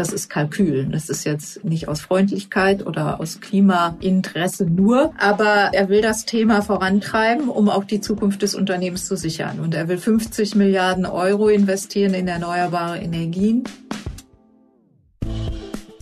das 0.00 0.14
ist 0.14 0.30
Kalkül. 0.30 0.86
Das 0.86 1.10
ist 1.10 1.24
jetzt 1.24 1.62
nicht 1.62 1.86
aus 1.86 2.00
Freundlichkeit 2.00 2.86
oder 2.86 3.20
aus 3.20 3.40
Klimainteresse 3.40 4.64
nur, 4.64 5.12
aber 5.18 5.72
er 5.74 5.90
will 5.90 6.00
das 6.00 6.24
Thema 6.24 6.62
vorantreiben, 6.62 7.50
um 7.50 7.68
auch 7.68 7.84
die 7.84 8.00
Zukunft 8.00 8.40
des 8.40 8.54
Unternehmens 8.54 9.04
zu 9.04 9.14
sichern. 9.14 9.60
Und 9.60 9.74
er 9.74 9.88
will 9.88 9.98
50 9.98 10.54
Milliarden 10.54 11.04
Euro 11.04 11.48
investieren 11.48 12.14
in 12.14 12.28
erneuerbare 12.28 12.98
Energien. 12.98 13.64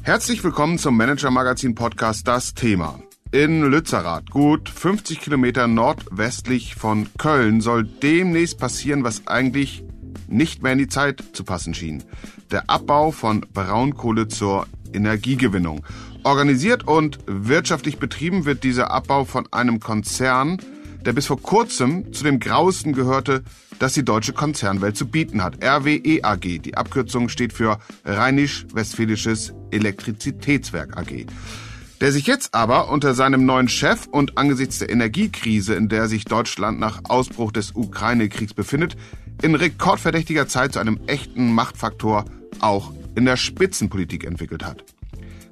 Herzlich 0.03 0.45
willkommen 0.45 0.79
zum 0.79 0.97
Manager 0.97 1.33
Magazin 1.33 1.75
Podcast 1.75 2.29
Das 2.29 2.55
Thema. 2.55 3.01
In 3.33 3.63
Lützerath, 3.63 4.31
gut 4.31 4.69
50 4.69 5.21
Kilometer 5.21 5.67
nordwestlich 5.67 6.77
von 6.77 7.09
Köln, 7.19 7.61
soll 7.61 7.83
demnächst 7.83 8.61
passieren, 8.61 9.03
was 9.03 9.27
eigentlich 9.27 9.83
nicht 10.29 10.63
mehr 10.63 10.73
in 10.73 10.79
die 10.79 10.89
Zeit 10.89 11.25
zu 11.33 11.45
passen 11.45 11.75
schien. 11.75 12.05
Der 12.51 12.71
Abbau 12.71 13.11
von 13.11 13.47
Braunkohle 13.53 14.29
zur 14.29 14.67
Energiegewinnung. 14.93 15.85
Organisiert 16.25 16.87
und 16.87 17.19
wirtschaftlich 17.27 17.99
betrieben 17.99 18.45
wird 18.45 18.65
dieser 18.65 18.91
Abbau 18.91 19.25
von 19.25 19.47
einem 19.53 19.81
Konzern, 19.81 20.59
der 21.05 21.13
bis 21.13 21.27
vor 21.27 21.41
kurzem 21.41 22.13
zu 22.13 22.25
dem 22.25 22.41
Grausten 22.41 22.93
gehörte, 22.93 23.43
das 23.79 23.95
die 23.95 24.05
deutsche 24.05 24.33
Konzernwelt 24.33 24.97
zu 24.97 25.07
bieten 25.07 25.43
hat. 25.43 25.63
RWE 25.65 26.25
AG. 26.25 26.61
Die 26.63 26.77
Abkürzung 26.77 27.29
steht 27.29 27.53
für 27.53 27.79
Rheinisch-Westfälisches 28.05 29.55
Elektrizitätswerk 29.71 30.97
AG. 30.97 31.27
Der 32.01 32.13
sich 32.13 32.27
jetzt 32.27 32.55
aber 32.55 32.91
unter 32.91 33.15
seinem 33.15 33.45
neuen 33.45 33.69
Chef 33.69 34.07
und 34.07 34.39
angesichts 34.39 34.79
der 34.79 34.91
Energiekrise, 34.91 35.75
in 35.75 35.89
der 35.89 36.09
sich 36.09 36.25
Deutschland 36.25 36.79
nach 36.79 37.01
Ausbruch 37.05 37.51
des 37.51 37.73
Ukraine-Kriegs 37.75 38.55
befindet, 38.55 38.97
in 39.43 39.55
rekordverdächtiger 39.55 40.49
Zeit 40.49 40.73
zu 40.73 40.79
einem 40.79 41.01
echten 41.07 41.53
Machtfaktor 41.53 42.25
auch 42.61 42.93
in 43.15 43.25
der 43.25 43.37
Spitzenpolitik 43.37 44.25
entwickelt 44.25 44.65
hat. 44.65 44.85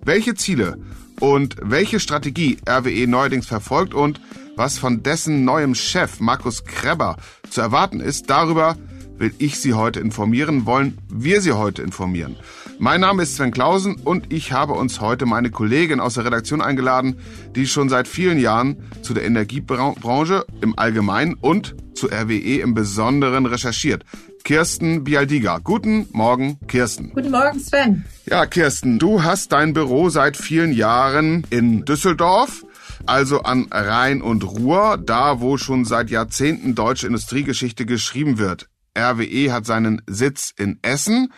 Welche 0.05 0.34
Ziele 0.34 0.78
und 1.20 1.56
welche 1.60 2.00
Strategie 2.00 2.58
RWE 2.69 3.06
neuerdings 3.06 3.47
verfolgt 3.47 3.94
und 3.94 4.20
was 4.56 4.78
von 4.78 5.02
dessen 5.02 5.44
neuem 5.44 5.75
Chef 5.75 6.20
Markus 6.20 6.64
Kreber 6.64 7.16
zu 7.50 7.60
erwarten 7.60 8.00
ist, 8.00 8.30
darüber 8.30 8.77
will 9.19 9.34
ich 9.38 9.58
Sie 9.58 9.75
heute 9.75 10.00
informieren, 10.00 10.66
wollen 10.66 10.98
wir 11.08 11.41
Sie 11.41 11.53
heute 11.53 11.82
informieren. 11.82 12.36
Mein 12.78 13.00
Name 13.00 13.22
ist 13.22 13.36
Sven 13.36 13.50
Klausen 13.50 13.96
und 13.96 14.32
ich 14.32 14.52
habe 14.52 14.74
uns 14.74 15.00
heute 15.00 15.27
meine 15.27 15.50
Kollegin 15.50 16.00
aus 16.00 16.14
der 16.14 16.24
Redaktion 16.24 16.60
eingeladen, 16.60 17.19
die 17.55 17.66
schon 17.66 17.88
seit 17.88 18.06
vielen 18.06 18.38
Jahren 18.38 18.77
zu 19.02 19.14
der 19.14 19.24
Energiebranche 19.24 20.44
im 20.60 20.78
Allgemeinen 20.78 21.34
und 21.34 21.74
zu 21.94 22.08
RWE 22.08 22.60
im 22.60 22.74
Besonderen 22.74 23.47
recherchiert. 23.47 24.04
Kirsten 24.44 25.04
Bialdiga. 25.04 25.58
Guten 25.58 26.08
Morgen, 26.12 26.60
Kirsten. 26.69 27.12
Guten 27.14 27.30
Morgen, 27.30 27.58
Sven. 27.58 28.04
Ja, 28.27 28.47
Kirsten, 28.47 28.98
du 28.98 29.22
hast 29.22 29.52
dein 29.52 29.72
Büro 29.72 30.08
seit 30.08 30.36
vielen 30.36 30.72
Jahren 30.72 31.44
in 31.50 31.84
Düsseldorf 31.84 32.62
also 33.04 33.42
an 33.42 33.69
Rhein 33.70 34.22
und 34.22 34.44
Ruhr, 34.44 34.98
da 34.98 35.41
wo 35.41 35.56
schon 35.56 35.84
seit 35.84 36.10
Jahrzehnten 36.10 36.74
deutsche 36.74 37.06
Industriegeschichte 37.06 37.86
geschrieben 37.86 38.38
wird. 38.38 38.69
RWE 38.97 39.52
hat 39.52 39.66
seinen 39.66 40.02
Sitz 40.06 40.52
in 40.56 40.78
Essen. 40.82 41.32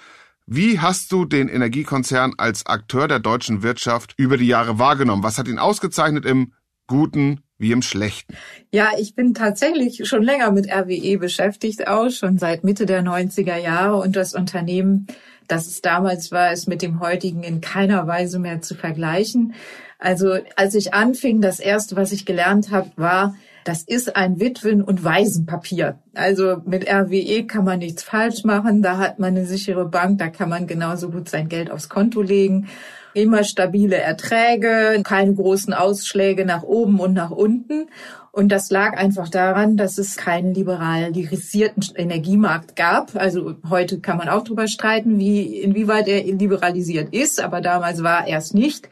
Wie 0.50 0.80
hast 0.80 1.12
du 1.12 1.26
den 1.26 1.50
Energiekonzern 1.50 2.32
als 2.38 2.64
Akteur 2.64 3.06
der 3.06 3.18
deutschen 3.18 3.62
Wirtschaft 3.62 4.14
über 4.16 4.38
die 4.38 4.46
Jahre 4.46 4.78
wahrgenommen? 4.78 5.22
Was 5.22 5.36
hat 5.36 5.46
ihn 5.46 5.58
ausgezeichnet 5.58 6.24
im 6.24 6.54
Guten 6.86 7.42
wie 7.58 7.70
im 7.70 7.82
Schlechten? 7.82 8.34
Ja, 8.72 8.92
ich 8.98 9.14
bin 9.14 9.34
tatsächlich 9.34 10.08
schon 10.08 10.22
länger 10.22 10.50
mit 10.50 10.66
RWE 10.72 11.18
beschäftigt, 11.18 11.86
auch 11.86 12.08
schon 12.08 12.38
seit 12.38 12.64
Mitte 12.64 12.86
der 12.86 13.02
90er 13.02 13.58
Jahre 13.58 13.96
und 13.96 14.16
das 14.16 14.32
Unternehmen, 14.32 15.06
das 15.48 15.66
es 15.66 15.82
damals 15.82 16.32
war, 16.32 16.50
ist 16.50 16.66
mit 16.66 16.80
dem 16.80 17.00
heutigen 17.00 17.42
in 17.42 17.60
keiner 17.60 18.06
Weise 18.06 18.38
mehr 18.38 18.62
zu 18.62 18.74
vergleichen. 18.74 19.52
Also 19.98 20.38
als 20.56 20.74
ich 20.74 20.94
anfing, 20.94 21.42
das 21.42 21.60
erste, 21.60 21.94
was 21.94 22.10
ich 22.10 22.24
gelernt 22.24 22.70
habe, 22.70 22.90
war, 22.96 23.34
das 23.68 23.82
ist 23.82 24.16
ein 24.16 24.40
Witwen- 24.40 24.80
und 24.80 25.04
Waisenpapier. 25.04 25.98
Also 26.14 26.62
mit 26.64 26.88
RWE 26.90 27.46
kann 27.46 27.66
man 27.66 27.80
nichts 27.80 28.02
falsch 28.02 28.42
machen. 28.44 28.80
Da 28.80 28.96
hat 28.96 29.18
man 29.18 29.36
eine 29.36 29.44
sichere 29.44 29.84
Bank, 29.84 30.16
da 30.18 30.28
kann 30.28 30.48
man 30.48 30.66
genauso 30.66 31.10
gut 31.10 31.28
sein 31.28 31.50
Geld 31.50 31.70
aufs 31.70 31.90
Konto 31.90 32.22
legen. 32.22 32.68
Immer 33.12 33.44
stabile 33.44 33.96
Erträge, 33.96 34.98
keine 35.04 35.34
großen 35.34 35.74
Ausschläge 35.74 36.46
nach 36.46 36.62
oben 36.62 36.98
und 36.98 37.12
nach 37.12 37.30
unten. 37.30 37.90
Und 38.32 38.48
das 38.48 38.70
lag 38.70 38.96
einfach 38.96 39.28
daran, 39.28 39.76
dass 39.76 39.98
es 39.98 40.16
keinen 40.16 40.54
liberalisierten 40.54 41.94
Energiemarkt 41.94 42.74
gab. 42.74 43.16
Also 43.16 43.56
heute 43.68 44.00
kann 44.00 44.16
man 44.16 44.30
auch 44.30 44.44
darüber 44.44 44.66
streiten, 44.66 45.18
wie, 45.18 45.60
inwieweit 45.60 46.08
er 46.08 46.22
liberalisiert 46.22 47.12
ist, 47.12 47.38
aber 47.38 47.60
damals 47.60 48.02
war 48.02 48.26
er 48.26 48.38
es 48.38 48.54
nicht. 48.54 48.88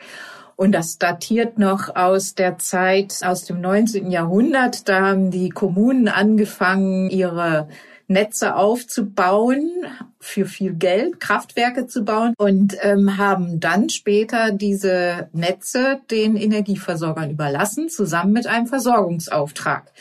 Und 0.57 0.73
das 0.73 0.99
datiert 0.99 1.59
noch 1.59 1.95
aus 1.95 2.35
der 2.35 2.59
Zeit 2.59 3.21
aus 3.23 3.45
dem 3.45 3.61
19. 3.61 4.11
Jahrhundert. 4.11 4.89
Da 4.89 5.03
haben 5.03 5.31
die 5.31 5.51
Kommunen 5.51 6.09
angefangen, 6.09 7.11
ihre 7.11 7.69
Netze 8.09 8.57
aufzubauen, 8.57 9.71
für 10.19 10.47
viel 10.47 10.75
Geld 10.75 11.21
Kraftwerke 11.21 11.87
zu 11.87 12.05
bauen 12.05 12.35
und 12.39 12.77
ähm, 12.81 13.19
haben 13.19 13.61
dann 13.61 13.89
später 13.89 14.53
diese 14.53 15.29
Netze 15.33 16.01
den 16.11 16.37
Energieversorgern 16.37 17.31
überlassen, 17.31 17.89
zusammen 17.89 18.33
mit 18.33 18.47
einem 18.47 18.67
Versorgungsauftrag. 18.67 19.93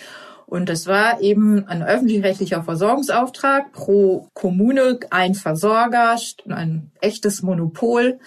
Und 0.45 0.69
das 0.69 0.85
war 0.85 1.21
eben 1.21 1.67
ein 1.67 1.81
öffentlich-rechtlicher 1.81 2.63
Versorgungsauftrag 2.63 3.71
pro 3.71 4.29
Kommune, 4.33 4.99
ein 5.09 5.33
Versorger, 5.33 6.15
ein 6.47 6.91
echtes 7.01 7.41
Monopol. 7.41 8.19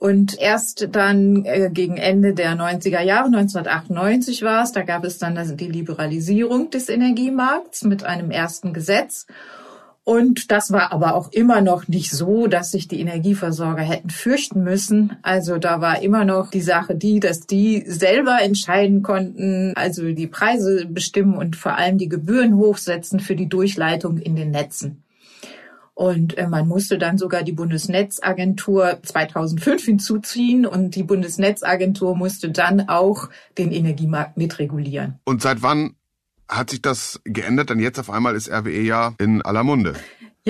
Und 0.00 0.40
erst 0.40 0.88
dann 0.92 1.44
äh, 1.44 1.68
gegen 1.70 1.98
Ende 1.98 2.32
der 2.32 2.56
90er 2.56 3.02
Jahre, 3.02 3.26
1998 3.26 4.42
war 4.42 4.62
es, 4.62 4.72
da 4.72 4.80
gab 4.80 5.04
es 5.04 5.18
dann 5.18 5.38
die 5.58 5.68
Liberalisierung 5.68 6.70
des 6.70 6.88
Energiemarkts 6.88 7.84
mit 7.84 8.02
einem 8.02 8.30
ersten 8.30 8.72
Gesetz. 8.72 9.26
Und 10.02 10.50
das 10.50 10.72
war 10.72 10.90
aber 10.92 11.14
auch 11.14 11.30
immer 11.32 11.60
noch 11.60 11.86
nicht 11.86 12.12
so, 12.12 12.46
dass 12.46 12.70
sich 12.70 12.88
die 12.88 12.98
Energieversorger 12.98 13.82
hätten 13.82 14.08
fürchten 14.08 14.64
müssen. 14.64 15.18
Also 15.20 15.58
da 15.58 15.82
war 15.82 16.00
immer 16.00 16.24
noch 16.24 16.50
die 16.50 16.62
Sache 16.62 16.94
die, 16.94 17.20
dass 17.20 17.40
die 17.40 17.84
selber 17.86 18.38
entscheiden 18.40 19.02
konnten, 19.02 19.74
also 19.76 20.12
die 20.12 20.28
Preise 20.28 20.86
bestimmen 20.86 21.36
und 21.36 21.56
vor 21.56 21.76
allem 21.76 21.98
die 21.98 22.08
Gebühren 22.08 22.56
hochsetzen 22.56 23.20
für 23.20 23.36
die 23.36 23.50
Durchleitung 23.50 24.16
in 24.16 24.34
den 24.34 24.50
Netzen. 24.50 25.02
Und 26.00 26.38
äh, 26.38 26.48
man 26.48 26.66
musste 26.66 26.96
dann 26.96 27.18
sogar 27.18 27.42
die 27.42 27.52
Bundesnetzagentur 27.52 29.00
2005 29.02 29.84
hinzuziehen 29.84 30.64
und 30.64 30.96
die 30.96 31.02
Bundesnetzagentur 31.02 32.16
musste 32.16 32.50
dann 32.50 32.88
auch 32.88 33.28
den 33.58 33.70
Energiemarkt 33.70 34.38
mitregulieren. 34.38 35.20
Und 35.24 35.42
seit 35.42 35.60
wann 35.60 35.96
hat 36.48 36.70
sich 36.70 36.80
das 36.80 37.20
geändert? 37.24 37.68
Denn 37.68 37.80
jetzt 37.80 37.98
auf 37.98 38.08
einmal 38.08 38.34
ist 38.34 38.50
RWE 38.50 38.80
ja 38.80 39.12
in 39.18 39.42
aller 39.42 39.62
Munde. 39.62 39.92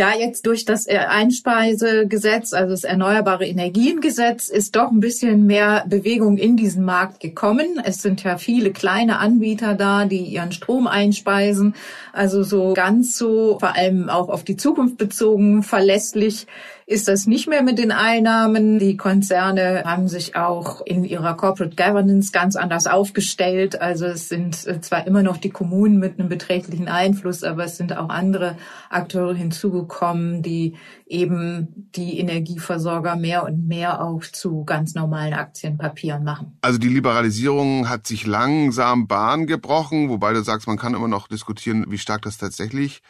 Ja, 0.00 0.14
jetzt 0.18 0.46
durch 0.46 0.64
das 0.64 0.86
Einspeisegesetz, 0.88 2.54
also 2.54 2.70
das 2.70 2.84
Erneuerbare 2.84 3.46
Energiengesetz, 3.46 4.48
ist 4.48 4.74
doch 4.74 4.90
ein 4.90 5.00
bisschen 5.00 5.44
mehr 5.46 5.84
Bewegung 5.86 6.38
in 6.38 6.56
diesen 6.56 6.86
Markt 6.86 7.20
gekommen. 7.20 7.78
Es 7.84 8.00
sind 8.00 8.22
ja 8.22 8.38
viele 8.38 8.72
kleine 8.72 9.18
Anbieter 9.18 9.74
da, 9.74 10.06
die 10.06 10.22
ihren 10.22 10.52
Strom 10.52 10.86
einspeisen. 10.86 11.74
Also 12.14 12.42
so 12.44 12.72
ganz 12.72 13.18
so, 13.18 13.58
vor 13.60 13.76
allem 13.76 14.08
auch 14.08 14.30
auf 14.30 14.42
die 14.42 14.56
Zukunft 14.56 14.96
bezogen, 14.96 15.62
verlässlich 15.62 16.46
ist 16.90 17.06
das 17.06 17.28
nicht 17.28 17.46
mehr 17.46 17.62
mit 17.62 17.78
den 17.78 17.92
Einnahmen. 17.92 18.80
Die 18.80 18.96
Konzerne 18.96 19.84
haben 19.86 20.08
sich 20.08 20.34
auch 20.34 20.84
in 20.84 21.04
ihrer 21.04 21.36
Corporate 21.36 21.76
Governance 21.76 22.32
ganz 22.32 22.56
anders 22.56 22.88
aufgestellt. 22.88 23.80
Also 23.80 24.06
es 24.06 24.28
sind 24.28 24.66
äh, 24.66 24.80
zwar 24.80 25.06
immer 25.06 25.22
noch 25.22 25.36
die 25.36 25.50
Kommunen 25.50 26.00
mit 26.00 26.18
einem 26.18 26.28
beträchtlichen 26.28 26.88
Einfluss, 26.88 27.44
aber 27.44 27.66
es 27.66 27.76
sind 27.76 27.96
auch 27.96 28.08
andere 28.08 28.56
Akteure 28.88 29.34
hinzugekommen, 29.34 30.42
die 30.42 30.74
eben 31.06 31.90
die 31.94 32.18
Energieversorger 32.18 33.14
mehr 33.14 33.44
und 33.44 33.68
mehr 33.68 34.04
auch 34.04 34.22
zu 34.22 34.64
ganz 34.64 34.96
normalen 34.96 35.34
Aktienpapieren 35.34 36.24
machen. 36.24 36.58
Also 36.60 36.80
die 36.80 36.88
Liberalisierung 36.88 37.88
hat 37.88 38.08
sich 38.08 38.26
langsam 38.26 39.06
Bahn 39.06 39.46
gebrochen, 39.46 40.08
wobei 40.08 40.32
du 40.32 40.42
sagst, 40.42 40.66
man 40.66 40.76
kann 40.76 40.94
immer 40.94 41.08
noch 41.08 41.28
diskutieren, 41.28 41.86
wie 41.88 41.98
stark 41.98 42.22
das 42.22 42.36
tatsächlich 42.36 43.00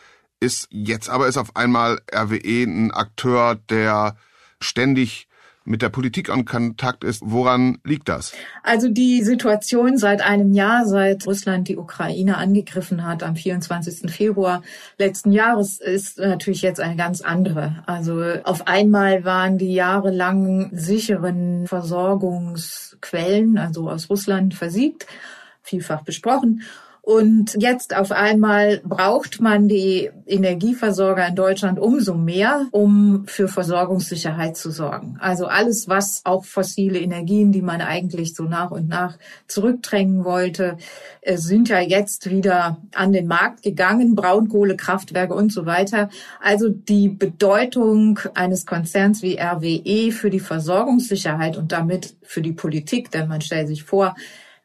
ist. 0.40 0.68
Jetzt 0.70 1.08
aber 1.08 1.28
ist 1.28 1.36
auf 1.36 1.54
einmal 1.54 2.00
RWE 2.12 2.64
ein 2.64 2.90
Akteur, 2.90 3.58
der 3.68 4.16
ständig 4.60 5.28
mit 5.64 5.82
der 5.82 5.88
Politik 5.90 6.28
in 6.28 6.44
Kontakt 6.44 7.04
ist. 7.04 7.22
Woran 7.24 7.78
liegt 7.84 8.08
das? 8.08 8.32
Also 8.62 8.88
die 8.88 9.22
Situation 9.22 9.98
seit 9.98 10.22
einem 10.22 10.52
Jahr, 10.52 10.86
seit 10.86 11.26
Russland 11.26 11.68
die 11.68 11.76
Ukraine 11.76 12.38
angegriffen 12.38 13.06
hat 13.06 13.22
am 13.22 13.36
24. 13.36 14.10
Februar 14.10 14.62
letzten 14.98 15.32
Jahres, 15.32 15.80
ist 15.80 16.18
natürlich 16.18 16.62
jetzt 16.62 16.80
eine 16.80 16.96
ganz 16.96 17.20
andere. 17.20 17.82
Also 17.86 18.22
auf 18.44 18.66
einmal 18.66 19.24
waren 19.24 19.58
die 19.58 19.74
jahrelang 19.74 20.70
sicheren 20.72 21.66
Versorgungsquellen, 21.66 23.58
also 23.58 23.90
aus 23.90 24.08
Russland, 24.10 24.54
versiegt, 24.54 25.06
vielfach 25.62 26.02
besprochen. 26.02 26.62
Und 27.10 27.56
jetzt 27.58 27.96
auf 27.96 28.12
einmal 28.12 28.80
braucht 28.84 29.40
man 29.40 29.66
die 29.66 30.12
Energieversorger 30.26 31.26
in 31.26 31.34
Deutschland 31.34 31.80
umso 31.80 32.14
mehr, 32.14 32.68
um 32.70 33.24
für 33.26 33.48
Versorgungssicherheit 33.48 34.56
zu 34.56 34.70
sorgen. 34.70 35.16
Also 35.18 35.46
alles, 35.46 35.88
was 35.88 36.20
auch 36.22 36.44
fossile 36.44 37.00
Energien, 37.00 37.50
die 37.50 37.62
man 37.62 37.80
eigentlich 37.80 38.36
so 38.36 38.44
nach 38.44 38.70
und 38.70 38.86
nach 38.86 39.18
zurückdrängen 39.48 40.24
wollte, 40.24 40.76
äh, 41.22 41.36
sind 41.36 41.68
ja 41.68 41.80
jetzt 41.80 42.30
wieder 42.30 42.76
an 42.94 43.10
den 43.10 43.26
Markt 43.26 43.64
gegangen, 43.64 44.14
Braunkohlekraftwerke 44.14 45.34
und 45.34 45.52
so 45.52 45.66
weiter. 45.66 46.10
Also 46.40 46.68
die 46.68 47.08
Bedeutung 47.08 48.20
eines 48.34 48.66
Konzerns 48.66 49.20
wie 49.20 49.36
RWE 49.36 50.12
für 50.12 50.30
die 50.30 50.38
Versorgungssicherheit 50.38 51.56
und 51.56 51.72
damit 51.72 52.14
für 52.22 52.40
die 52.40 52.52
Politik, 52.52 53.10
denn 53.10 53.26
man 53.26 53.40
stellt 53.40 53.66
sich 53.66 53.82
vor, 53.82 54.14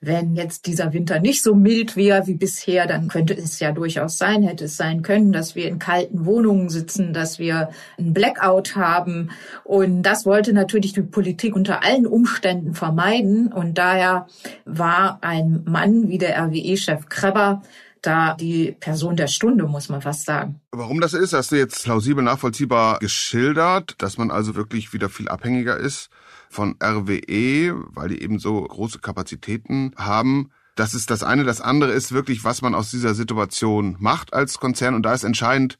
wenn 0.01 0.35
jetzt 0.35 0.67
dieser 0.67 0.93
Winter 0.93 1.19
nicht 1.19 1.41
so 1.41 1.55
mild 1.55 1.95
wäre 1.95 2.27
wie 2.27 2.35
bisher, 2.35 2.85
dann 2.85 3.07
könnte 3.07 3.33
es 3.33 3.59
ja 3.59 3.71
durchaus 3.71 4.17
sein, 4.17 4.43
hätte 4.43 4.65
es 4.65 4.77
sein 4.77 5.01
können, 5.01 5.31
dass 5.31 5.55
wir 5.55 5.67
in 5.67 5.79
kalten 5.79 6.25
Wohnungen 6.25 6.69
sitzen, 6.69 7.13
dass 7.13 7.39
wir 7.39 7.69
einen 7.97 8.13
Blackout 8.13 8.75
haben. 8.75 9.31
Und 9.63 10.03
das 10.03 10.25
wollte 10.25 10.53
natürlich 10.53 10.93
die 10.93 11.01
Politik 11.01 11.55
unter 11.55 11.83
allen 11.83 12.05
Umständen 12.05 12.73
vermeiden. 12.73 13.51
Und 13.51 13.77
daher 13.77 14.27
war 14.65 15.19
ein 15.21 15.63
Mann 15.65 16.07
wie 16.07 16.17
der 16.17 16.37
RWE-Chef 16.37 17.09
Kreber 17.09 17.61
da 18.05 18.35
die 18.35 18.75
Person 18.79 19.15
der 19.15 19.27
Stunde, 19.27 19.65
muss 19.65 19.89
man 19.89 20.01
fast 20.01 20.25
sagen. 20.25 20.61
Warum 20.71 21.01
das 21.01 21.13
ist, 21.13 21.33
hast 21.33 21.51
du 21.51 21.55
jetzt 21.55 21.83
plausibel 21.83 22.23
nachvollziehbar 22.23 22.99
geschildert, 22.99 23.95
dass 23.99 24.17
man 24.17 24.31
also 24.31 24.55
wirklich 24.55 24.93
wieder 24.93 25.09
viel 25.09 25.29
abhängiger 25.29 25.77
ist 25.77 26.09
von 26.49 26.75
RWE, 26.81 27.75
weil 27.93 28.09
die 28.09 28.21
eben 28.21 28.39
so 28.39 28.61
große 28.61 28.99
Kapazitäten 28.99 29.93
haben. 29.95 30.51
Das 30.75 30.93
ist 30.93 31.09
das 31.09 31.23
eine. 31.23 31.43
Das 31.43 31.61
andere 31.61 31.91
ist 31.91 32.11
wirklich, 32.11 32.43
was 32.43 32.61
man 32.61 32.75
aus 32.75 32.91
dieser 32.91 33.13
Situation 33.13 33.95
macht 33.99 34.33
als 34.33 34.59
Konzern. 34.59 34.93
Und 34.93 35.03
da 35.03 35.13
ist 35.13 35.23
entscheidend 35.23 35.79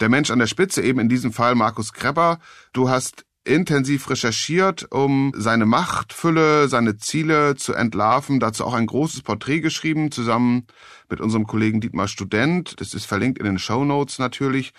der 0.00 0.08
Mensch 0.08 0.30
an 0.30 0.38
der 0.38 0.46
Spitze, 0.46 0.82
eben 0.82 1.00
in 1.00 1.08
diesem 1.08 1.32
Fall 1.32 1.54
Markus 1.54 1.92
Krepper. 1.92 2.38
Du 2.72 2.88
hast 2.88 3.24
intensiv 3.48 4.08
recherchiert, 4.10 4.86
um 4.90 5.32
seine 5.36 5.66
Machtfülle, 5.66 6.68
seine 6.68 6.96
Ziele 6.98 7.56
zu 7.56 7.72
entlarven. 7.72 8.40
Dazu 8.40 8.64
auch 8.64 8.74
ein 8.74 8.86
großes 8.86 9.22
Porträt 9.22 9.60
geschrieben, 9.60 10.10
zusammen 10.10 10.66
mit 11.08 11.20
unserem 11.20 11.46
Kollegen 11.46 11.80
Dietmar 11.80 12.08
Student. 12.08 12.80
Das 12.80 12.94
ist 12.94 13.06
verlinkt 13.06 13.38
in 13.38 13.44
den 13.44 13.58
Show 13.58 13.84
Notes 13.84 14.18
natürlich. 14.18 14.72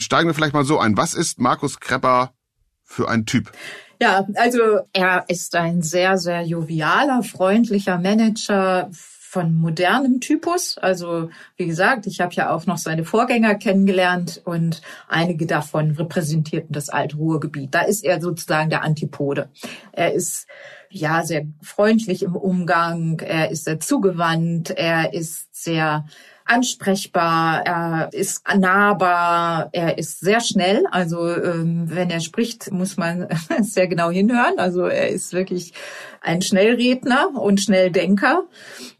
Steigen 0.00 0.28
wir 0.28 0.34
vielleicht 0.34 0.54
mal 0.54 0.64
so 0.64 0.78
ein. 0.78 0.96
Was 0.96 1.14
ist 1.14 1.38
Markus 1.38 1.80
Krepper 1.80 2.32
für 2.82 3.08
ein 3.08 3.26
Typ? 3.26 3.52
Ja, 4.00 4.26
also 4.34 4.80
er 4.92 5.24
ist 5.28 5.54
ein 5.54 5.82
sehr, 5.82 6.18
sehr 6.18 6.42
jovialer, 6.42 7.22
freundlicher 7.22 7.98
Manager 7.98 8.90
von 9.34 9.52
modernem 9.56 10.20
Typus. 10.20 10.78
Also 10.78 11.28
wie 11.56 11.66
gesagt, 11.66 12.06
ich 12.06 12.20
habe 12.20 12.32
ja 12.34 12.54
auch 12.54 12.66
noch 12.66 12.78
seine 12.78 13.04
Vorgänger 13.04 13.56
kennengelernt 13.56 14.40
und 14.44 14.80
einige 15.08 15.44
davon 15.46 15.90
repräsentierten 15.90 16.72
das 16.72 16.88
alte 16.88 17.16
Ruhrgebiet. 17.16 17.74
Da 17.74 17.80
ist 17.80 18.04
er 18.04 18.20
sozusagen 18.20 18.70
der 18.70 18.84
Antipode. 18.84 19.50
Er 19.90 20.12
ist 20.12 20.46
ja 20.88 21.24
sehr 21.24 21.46
freundlich 21.62 22.22
im 22.22 22.36
Umgang, 22.36 23.18
er 23.18 23.50
ist 23.50 23.64
sehr 23.64 23.80
zugewandt, 23.80 24.70
er 24.70 25.12
ist 25.12 25.52
sehr 25.52 26.06
ansprechbar, 26.44 27.62
er 27.64 28.08
ist 28.12 28.42
nahbar, 28.56 29.70
er 29.72 29.98
ist 29.98 30.20
sehr 30.20 30.40
schnell. 30.40 30.84
Also 30.90 31.28
ähm, 31.28 31.84
wenn 31.86 32.10
er 32.10 32.20
spricht, 32.20 32.70
muss 32.70 32.96
man 32.96 33.28
sehr 33.62 33.88
genau 33.88 34.10
hinhören. 34.10 34.58
Also 34.58 34.82
er 34.82 35.08
ist 35.08 35.32
wirklich 35.32 35.72
ein 36.20 36.42
Schnellredner 36.42 37.30
und 37.34 37.60
Schnelldenker. 37.60 38.44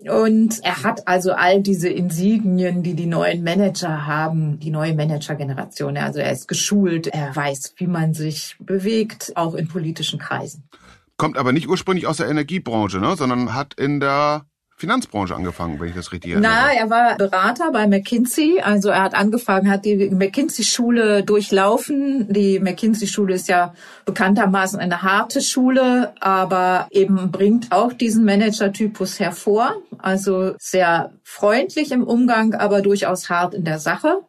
Und 0.09 0.61
er 0.63 0.83
hat 0.83 1.07
also 1.07 1.33
all 1.33 1.63
diese 1.63 1.89
Insignien, 1.89 2.83
die 2.83 2.95
die 2.95 3.07
neuen 3.07 3.45
Manager 3.45 4.07
haben, 4.07 4.59
die 4.61 4.71
neue 4.71 4.95
Managergeneration. 4.95 5.97
Also 5.97 6.21
er 6.21 6.33
ist 6.33 6.49
geschult, 6.49 7.09
er 7.09 7.35
weiß, 7.35 7.75
wie 7.77 7.87
man 7.87 8.15
sich 8.15 8.57
bewegt, 8.59 9.33
auch 9.37 9.55
in 9.55 9.69
politischen 9.69 10.19
Kreisen. 10.19 10.69
Kommt 11.17 11.39
aber 11.39 11.53
nicht 11.53 11.69
ursprünglich 11.69 12.07
aus 12.07 12.17
der 12.17 12.29
Energiebranche, 12.29 12.99
ne? 12.99 13.15
sondern 13.17 13.55
hat 13.55 13.75
in 13.75 14.01
der 14.01 14.47
Finanzbranche 14.85 15.35
angefangen, 15.35 15.81
wenn 15.81 15.89
ich 15.89 15.95
das 15.95 16.13
richtig 16.13 16.33
erinnere. 16.33 16.53
Na, 16.53 16.73
er 16.73 16.91
war 16.91 17.17
Berater 17.17 17.73
bei 17.73 17.87
McKinsey. 17.87 18.61
Also 18.63 18.91
er 18.91 19.03
hat 19.03 19.15
angefangen, 19.15 19.71
hat 19.71 19.85
die 19.85 20.11
McKinsey-Schule 20.11 21.23
durchlaufen. 21.23 22.33
Die 22.33 22.61
McKinsey-Schule 22.61 23.35
ist 23.35 23.49
ja 23.49 23.75
bekanntermaßen 24.05 24.79
eine 24.79 25.03
harte 25.03 25.41
Schule, 25.41 26.13
aber 26.21 26.87
eben 26.91 27.31
bringt 27.31 27.73
auch 27.73 27.93
diesen 27.93 28.25
Manager-Typus 28.25 29.19
hervor. 29.21 29.77
Also 29.99 30.55
sehr 30.59 31.13
freundlich 31.23 31.91
im 31.91 32.05
Umgang, 32.05 32.55
aber 32.55 32.83
durchaus 32.83 33.31
hart 33.31 33.55
in 33.55 33.65
der 33.65 33.79
Sache. 33.79 34.21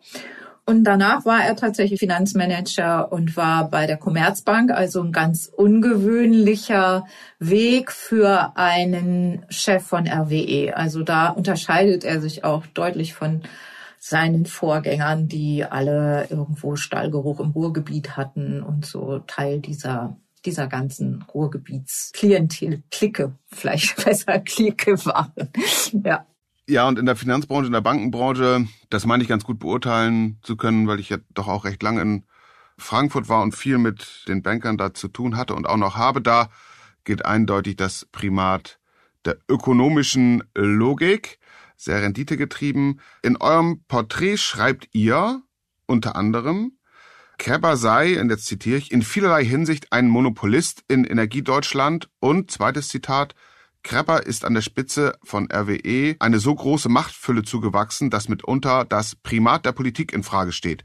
Und 0.67 0.83
danach 0.83 1.25
war 1.25 1.43
er 1.43 1.55
tatsächlich 1.55 1.99
Finanzmanager 1.99 3.11
und 3.11 3.37
war 3.37 3.69
bei 3.69 3.85
der 3.85 3.97
Commerzbank, 3.97 4.71
also 4.71 5.03
ein 5.03 5.11
ganz 5.11 5.45
ungewöhnlicher 5.45 7.05
Weg 7.37 7.91
für 7.91 8.53
einen 8.55 9.45
Chef 9.49 9.85
von 9.85 10.07
RWE. 10.07 10.75
Also 10.75 11.03
da 11.03 11.29
unterscheidet 11.29 12.03
er 12.03 12.19
sich 12.19 12.43
auch 12.43 12.65
deutlich 12.67 13.13
von 13.13 13.43
seinen 13.99 14.47
Vorgängern, 14.47 15.27
die 15.27 15.63
alle 15.63 16.27
irgendwo 16.29 16.75
Stallgeruch 16.75 17.39
im 17.39 17.51
Ruhrgebiet 17.51 18.17
hatten 18.17 18.63
und 18.63 18.85
so 18.85 19.19
Teil 19.19 19.59
dieser 19.59 20.17
dieser 20.45 20.67
ganzen 20.67 21.23
Ruhrgebietsklientel-Clique, 21.33 23.33
vielleicht 23.47 24.03
besser 24.03 24.39
Clique 24.39 25.05
waren. 25.05 25.49
ja. 26.03 26.25
Ja, 26.67 26.87
und 26.87 26.97
in 26.97 27.05
der 27.05 27.15
Finanzbranche, 27.15 27.67
in 27.67 27.73
der 27.73 27.81
Bankenbranche, 27.81 28.67
das 28.89 29.05
meine 29.05 29.21
ich 29.21 29.29
ganz 29.29 29.43
gut 29.43 29.59
beurteilen 29.59 30.39
zu 30.41 30.57
können, 30.57 30.87
weil 30.87 30.99
ich 30.99 31.09
ja 31.09 31.17
doch 31.33 31.47
auch 31.47 31.63
recht 31.63 31.83
lange 31.83 32.01
in 32.01 32.25
Frankfurt 32.77 33.29
war 33.29 33.43
und 33.43 33.55
viel 33.55 33.77
mit 33.77 34.25
den 34.27 34.41
Bankern 34.41 34.77
da 34.77 34.93
zu 34.93 35.07
tun 35.07 35.37
hatte 35.37 35.53
und 35.53 35.67
auch 35.67 35.77
noch 35.77 35.95
habe. 35.95 36.21
Da 36.21 36.49
geht 37.03 37.23
eindeutig 37.23 37.75
das 37.75 38.05
Primat 38.11 38.79
der 39.25 39.37
ökonomischen 39.47 40.43
Logik, 40.55 41.37
sehr 41.77 42.01
renditegetrieben. 42.01 42.99
In 43.21 43.37
eurem 43.37 43.83
Porträt 43.87 44.37
schreibt 44.37 44.89
ihr 44.91 45.43
unter 45.85 46.15
anderem, 46.15 46.77
Kerber 47.37 47.77
sei, 47.77 48.19
und 48.19 48.29
jetzt 48.29 48.45
zitiere 48.45 48.77
ich, 48.77 48.91
in 48.91 49.03
vielerlei 49.03 49.43
Hinsicht 49.45 49.91
ein 49.91 50.07
Monopolist 50.07 50.83
in 50.87 51.03
Energiedeutschland 51.03 52.09
und, 52.19 52.49
zweites 52.49 52.87
Zitat, 52.87 53.35
Krepper 53.85 54.25
ist 54.25 54.45
an 54.45 54.55
der 54.55 54.63
Spitze 54.63 55.13
von 55.23 55.47
RWE 55.51 56.15
eine 56.19 56.39
so 56.39 56.55
große 56.55 56.89
Machtfülle 56.89 57.43
zugewachsen, 57.43 58.09
dass 58.09 58.27
mitunter 58.27 58.83
das 58.83 59.15
Primat 59.15 59.63
der 59.63 59.73
Politik 59.73 60.11
in 60.11 60.23
Frage 60.23 60.51
steht. 60.51 60.83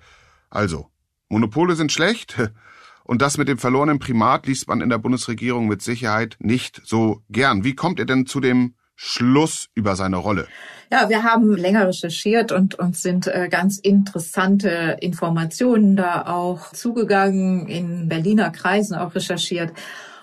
Also, 0.50 0.88
Monopole 1.31 1.76
sind 1.76 1.92
schlecht, 1.92 2.37
und 3.04 3.23
das 3.23 3.38
mit 3.38 3.49
dem 3.49 3.57
verlorenen 3.57 4.00
Primat 4.00 4.47
liest 4.47 4.69
man 4.69 4.83
in 4.83 4.90
der 4.90 4.99
Bundesregierung 4.99 5.66
mit 5.66 5.80
Sicherheit 5.80 6.37
nicht 6.40 6.83
so 6.85 7.23
gern. 7.30 7.64
Wie 7.64 7.75
kommt 7.75 7.99
ihr 7.99 8.07
denn 8.07 8.26
zu 8.26 8.38
dem 8.38 8.75
Schluss 8.95 9.69
über 9.75 9.97
seine 9.97 10.19
Rolle? 10.19 10.47
Ja, 10.92 11.09
wir 11.09 11.23
haben 11.23 11.57
länger 11.57 11.88
recherchiert 11.88 12.52
und 12.52 12.75
uns 12.75 13.00
sind 13.00 13.28
äh, 13.28 13.49
ganz 13.49 13.78
interessante 13.78 14.99
Informationen 15.00 15.97
da 15.97 16.26
auch 16.26 16.73
zugegangen, 16.73 17.66
in 17.66 18.11
Berliner 18.11 18.50
Kreisen 18.50 18.95
auch 18.95 19.14
recherchiert. 19.14 19.73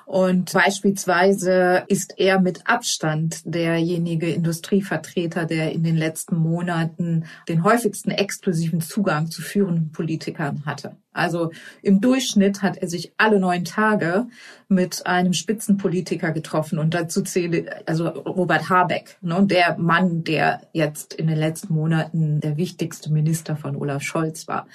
Und 0.08 0.54
beispielsweise 0.54 1.84
ist 1.90 2.14
er 2.18 2.40
mit 2.40 2.62
Abstand 2.66 3.42
derjenige 3.44 4.30
Industrievertreter, 4.30 5.44
der 5.44 5.74
in 5.74 5.84
den 5.84 5.98
letzten 5.98 6.38
Monaten 6.38 7.26
den 7.50 7.66
häufigsten 7.66 8.12
exklusiven 8.12 8.80
Zugang 8.80 9.30
zu 9.30 9.42
führenden 9.42 9.92
Politikern 9.92 10.64
hatte. 10.66 10.96
Also 11.12 11.52
im 11.82 12.00
Durchschnitt 12.00 12.62
hat 12.62 12.78
er 12.78 12.88
sich 12.88 13.12
alle 13.18 13.42
neun 13.42 13.66
Tage 13.66 14.28
mit 14.70 15.06
einem 15.06 15.34
Spitzenpolitiker 15.34 16.32
getroffen 16.32 16.80
und 16.80 16.94
dazu 16.94 17.22
zähle 17.22 17.86
also 17.86 18.08
Robert 18.08 18.70
Habeck, 18.70 19.18
ne, 19.20 19.46
der 19.46 19.78
Mann, 19.78 20.24
der 20.24 20.62
jetzt 20.72 21.16
in 21.16 21.28
den 21.28 21.38
letzten 21.38 21.74
Monaten 21.74 22.40
der 22.40 22.56
wichtigste 22.56 23.12
Minister 23.12 23.58
von 23.58 23.76
Olaf 23.76 24.04
Scholz 24.04 24.48
war. 24.48 24.68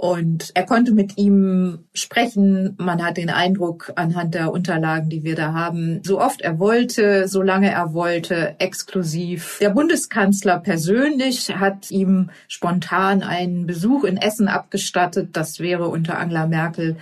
Und 0.00 0.52
er 0.54 0.64
konnte 0.64 0.92
mit 0.92 1.18
ihm 1.18 1.80
sprechen. 1.92 2.76
Man 2.78 3.04
hat 3.04 3.16
den 3.16 3.30
Eindruck 3.30 3.92
anhand 3.96 4.32
der 4.32 4.52
Unterlagen, 4.52 5.10
die 5.10 5.24
wir 5.24 5.34
da 5.34 5.54
haben, 5.54 6.02
so 6.04 6.20
oft 6.20 6.40
er 6.40 6.60
wollte, 6.60 7.26
solange 7.26 7.72
er 7.72 7.94
wollte, 7.94 8.54
exklusiv. 8.60 9.58
Der 9.60 9.70
Bundeskanzler 9.70 10.60
persönlich 10.60 11.52
hat 11.52 11.90
ihm 11.90 12.30
spontan 12.46 13.24
einen 13.24 13.66
Besuch 13.66 14.04
in 14.04 14.18
Essen 14.18 14.46
abgestattet. 14.46 15.30
Das 15.32 15.58
wäre 15.58 15.88
unter 15.88 16.16
Angela 16.16 16.46
Merkel 16.46 16.96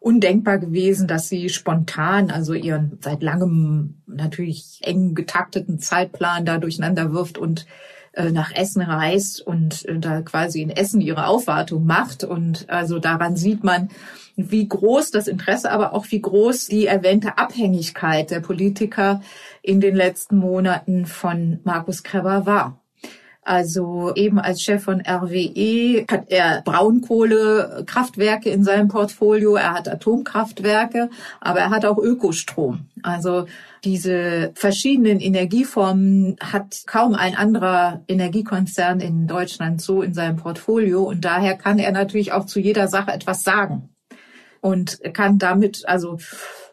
undenkbar 0.00 0.56
gewesen, 0.56 1.06
dass 1.06 1.28
sie 1.28 1.50
spontan, 1.50 2.30
also 2.30 2.54
ihren 2.54 2.96
seit 3.02 3.22
langem 3.22 3.96
natürlich 4.06 4.80
eng 4.84 5.14
getakteten 5.14 5.80
Zeitplan 5.80 6.46
da 6.46 6.56
durcheinander 6.56 7.12
wirft 7.12 7.36
und 7.36 7.66
äh, 8.18 8.32
nach 8.32 8.52
Essen 8.52 8.82
reist 8.82 9.40
und 9.40 9.84
äh, 9.86 9.98
da 9.98 10.22
quasi 10.22 10.60
in 10.60 10.70
Essen 10.70 11.00
ihre 11.00 11.28
Aufwartung 11.28 11.86
macht. 11.86 12.24
Und 12.24 12.68
also 12.68 12.98
daran 12.98 13.36
sieht 13.36 13.62
man, 13.62 13.90
wie 14.34 14.66
groß 14.66 15.12
das 15.12 15.28
Interesse, 15.28 15.70
aber 15.70 15.94
auch 15.94 16.06
wie 16.10 16.20
groß 16.20 16.66
die 16.66 16.86
erwähnte 16.86 17.38
Abhängigkeit 17.38 18.32
der 18.32 18.40
Politiker 18.40 19.22
in 19.62 19.80
den 19.80 19.94
letzten 19.94 20.36
Monaten 20.36 21.06
von 21.06 21.60
Markus 21.62 22.02
Kreber 22.02 22.44
war. 22.44 22.80
Also 23.48 24.12
eben 24.14 24.38
als 24.38 24.60
Chef 24.60 24.82
von 24.84 25.00
RWE 25.00 26.04
hat 26.10 26.24
er 26.28 26.60
Braunkohlekraftwerke 26.66 28.50
in 28.50 28.62
seinem 28.62 28.88
Portfolio, 28.88 29.54
er 29.54 29.72
hat 29.72 29.88
Atomkraftwerke, 29.88 31.08
aber 31.40 31.60
er 31.60 31.70
hat 31.70 31.86
auch 31.86 31.96
Ökostrom. 31.96 32.80
Also 33.02 33.46
diese 33.84 34.50
verschiedenen 34.54 35.18
Energieformen 35.18 36.36
hat 36.42 36.82
kaum 36.84 37.14
ein 37.14 37.34
anderer 37.34 38.02
Energiekonzern 38.06 39.00
in 39.00 39.26
Deutschland 39.26 39.80
so 39.80 40.02
in 40.02 40.12
seinem 40.12 40.36
Portfolio. 40.36 41.04
Und 41.04 41.24
daher 41.24 41.56
kann 41.56 41.78
er 41.78 41.92
natürlich 41.92 42.32
auch 42.32 42.44
zu 42.44 42.60
jeder 42.60 42.86
Sache 42.86 43.12
etwas 43.12 43.44
sagen 43.44 43.88
und 44.60 45.00
kann 45.14 45.38
damit 45.38 45.88
also 45.88 46.18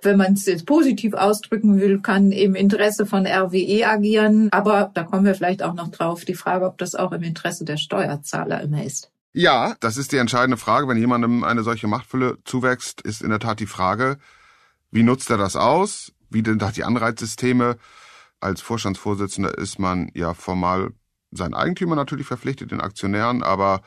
wenn 0.06 0.18
man 0.18 0.34
es 0.34 0.46
jetzt 0.46 0.66
positiv 0.66 1.14
ausdrücken 1.14 1.80
will, 1.80 2.00
kann 2.00 2.32
im 2.32 2.56
Interesse 2.56 3.06
von 3.06 3.26
RWE 3.26 3.86
agieren. 3.88 4.50
Aber 4.52 4.92
da 4.94 5.04
kommen 5.04 5.26
wir 5.26 5.36
vielleicht 5.36 5.64
auch 5.64 5.74
noch 5.74 5.90
drauf, 5.90 6.24
die 6.24 6.36
Frage, 6.36 6.66
ob 6.66 6.78
das 6.78 6.96
auch 6.96 7.12
im 7.12 7.24
Interesse 7.24 7.66
der 7.66 7.78
Steuerzahler 7.78 8.62
immer 8.62 8.84
ist. 8.84 9.12
Ja, 9.34 9.76
das 9.82 9.98
ist 9.98 10.14
die 10.14 10.18
entscheidende 10.18 10.58
Frage. 10.58 10.88
Wenn 10.88 10.98
jemandem 10.98 11.44
eine 11.44 11.64
solche 11.64 11.88
Machtfülle 11.88 12.38
zuwächst, 12.46 13.02
ist 13.02 13.22
in 13.22 13.32
der 13.32 13.40
Tat 13.40 13.60
die 13.60 13.66
Frage, 13.66 14.18
wie 14.92 15.04
nutzt 15.04 15.30
er 15.30 15.38
das 15.38 15.58
aus? 15.58 16.14
Wie 16.30 16.42
denn 16.42 16.60
da 16.60 16.72
die 16.72 16.86
Anreizsysteme? 16.86 17.78
Als 18.40 18.62
Vorstandsvorsitzender 18.62 19.58
ist 19.58 19.80
man 19.80 20.10
ja 20.14 20.34
formal 20.34 20.92
sein 21.32 21.54
Eigentümer 21.54 21.96
natürlich 21.96 22.28
verpflichtet, 22.28 22.72
den 22.72 22.80
Aktionären, 22.80 23.44
aber 23.44 23.82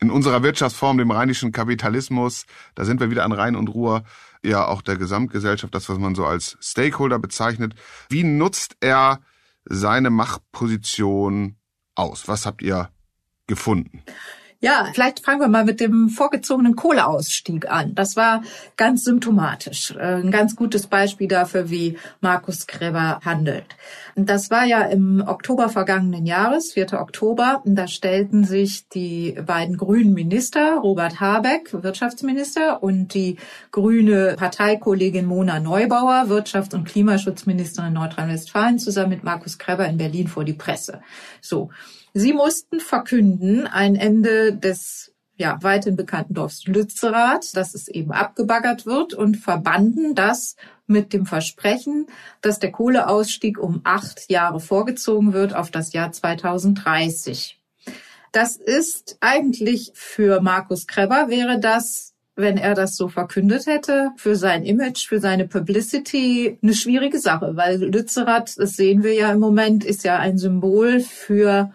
in 0.00 0.10
unserer 0.10 0.42
Wirtschaftsform, 0.42 0.98
dem 0.98 1.10
rheinischen 1.10 1.52
Kapitalismus, 1.52 2.46
da 2.74 2.84
sind 2.84 3.00
wir 3.00 3.10
wieder 3.10 3.24
an 3.24 3.32
Rhein 3.32 3.56
und 3.56 3.68
Ruhr, 3.68 4.04
ja 4.42 4.66
auch 4.66 4.82
der 4.82 4.96
Gesamtgesellschaft, 4.96 5.74
das, 5.74 5.88
was 5.88 5.98
man 5.98 6.14
so 6.14 6.24
als 6.24 6.56
Stakeholder 6.60 7.18
bezeichnet. 7.18 7.74
Wie 8.08 8.24
nutzt 8.24 8.76
er 8.80 9.20
seine 9.64 10.10
Machtposition 10.10 11.56
aus? 11.94 12.28
Was 12.28 12.46
habt 12.46 12.62
ihr 12.62 12.90
gefunden? 13.46 14.02
Ja, 14.60 14.88
vielleicht 14.92 15.24
fangen 15.24 15.40
wir 15.40 15.46
mal 15.46 15.64
mit 15.64 15.78
dem 15.78 16.08
vorgezogenen 16.08 16.74
Kohleausstieg 16.74 17.70
an. 17.70 17.94
Das 17.94 18.16
war 18.16 18.42
ganz 18.76 19.04
symptomatisch. 19.04 19.92
Äh, 19.92 20.16
ein 20.16 20.32
ganz 20.32 20.56
gutes 20.56 20.88
Beispiel 20.88 21.28
dafür, 21.28 21.70
wie 21.70 21.96
Markus 22.20 22.66
Kreber 22.66 23.20
handelt. 23.24 23.76
Das 24.16 24.50
war 24.50 24.64
ja 24.64 24.82
im 24.82 25.22
Oktober 25.24 25.68
vergangenen 25.68 26.26
Jahres, 26.26 26.72
4. 26.72 26.94
Oktober. 26.94 27.62
Da 27.66 27.86
stellten 27.86 28.42
sich 28.42 28.88
die 28.88 29.38
beiden 29.46 29.76
grünen 29.76 30.12
Minister, 30.12 30.78
Robert 30.78 31.20
Habeck, 31.20 31.72
Wirtschaftsminister, 31.72 32.82
und 32.82 33.14
die 33.14 33.36
grüne 33.70 34.34
Parteikollegin 34.36 35.24
Mona 35.24 35.60
Neubauer, 35.60 36.24
Wirtschafts- 36.26 36.74
und 36.74 36.84
Klimaschutzministerin 36.88 37.92
Nordrhein-Westfalen, 37.92 38.80
zusammen 38.80 39.10
mit 39.10 39.22
Markus 39.22 39.56
Kreber 39.56 39.86
in 39.86 39.98
Berlin 39.98 40.26
vor 40.26 40.42
die 40.42 40.54
Presse. 40.54 41.00
So. 41.40 41.70
Sie 42.18 42.32
mussten 42.32 42.80
verkünden 42.80 43.68
ein 43.68 43.94
Ende 43.94 44.52
des 44.52 45.12
ja, 45.36 45.56
weithin 45.62 45.94
bekannten 45.94 46.34
Dorfs 46.34 46.66
Lützerath, 46.66 47.56
dass 47.56 47.74
es 47.74 47.86
eben 47.86 48.10
abgebaggert 48.10 48.86
wird 48.86 49.14
und 49.14 49.36
verbanden 49.36 50.16
das 50.16 50.56
mit 50.88 51.12
dem 51.12 51.26
Versprechen, 51.26 52.08
dass 52.40 52.58
der 52.58 52.72
Kohleausstieg 52.72 53.56
um 53.56 53.82
acht 53.84 54.28
Jahre 54.28 54.58
vorgezogen 54.58 55.32
wird 55.32 55.54
auf 55.54 55.70
das 55.70 55.92
Jahr 55.92 56.10
2030. 56.10 57.60
Das 58.32 58.56
ist 58.56 59.18
eigentlich 59.20 59.92
für 59.94 60.40
Markus 60.40 60.88
Kreber 60.88 61.28
wäre 61.28 61.60
das, 61.60 62.14
wenn 62.34 62.56
er 62.56 62.74
das 62.74 62.96
so 62.96 63.06
verkündet 63.06 63.66
hätte, 63.66 64.10
für 64.16 64.34
sein 64.34 64.64
Image, 64.64 65.06
für 65.06 65.20
seine 65.20 65.46
Publicity 65.46 66.58
eine 66.64 66.74
schwierige 66.74 67.20
Sache, 67.20 67.54
weil 67.54 67.80
Lützerath, 67.80 68.58
das 68.58 68.72
sehen 68.72 69.04
wir 69.04 69.14
ja 69.14 69.30
im 69.30 69.38
Moment, 69.38 69.84
ist 69.84 70.02
ja 70.02 70.18
ein 70.18 70.36
Symbol 70.36 70.98
für 70.98 71.72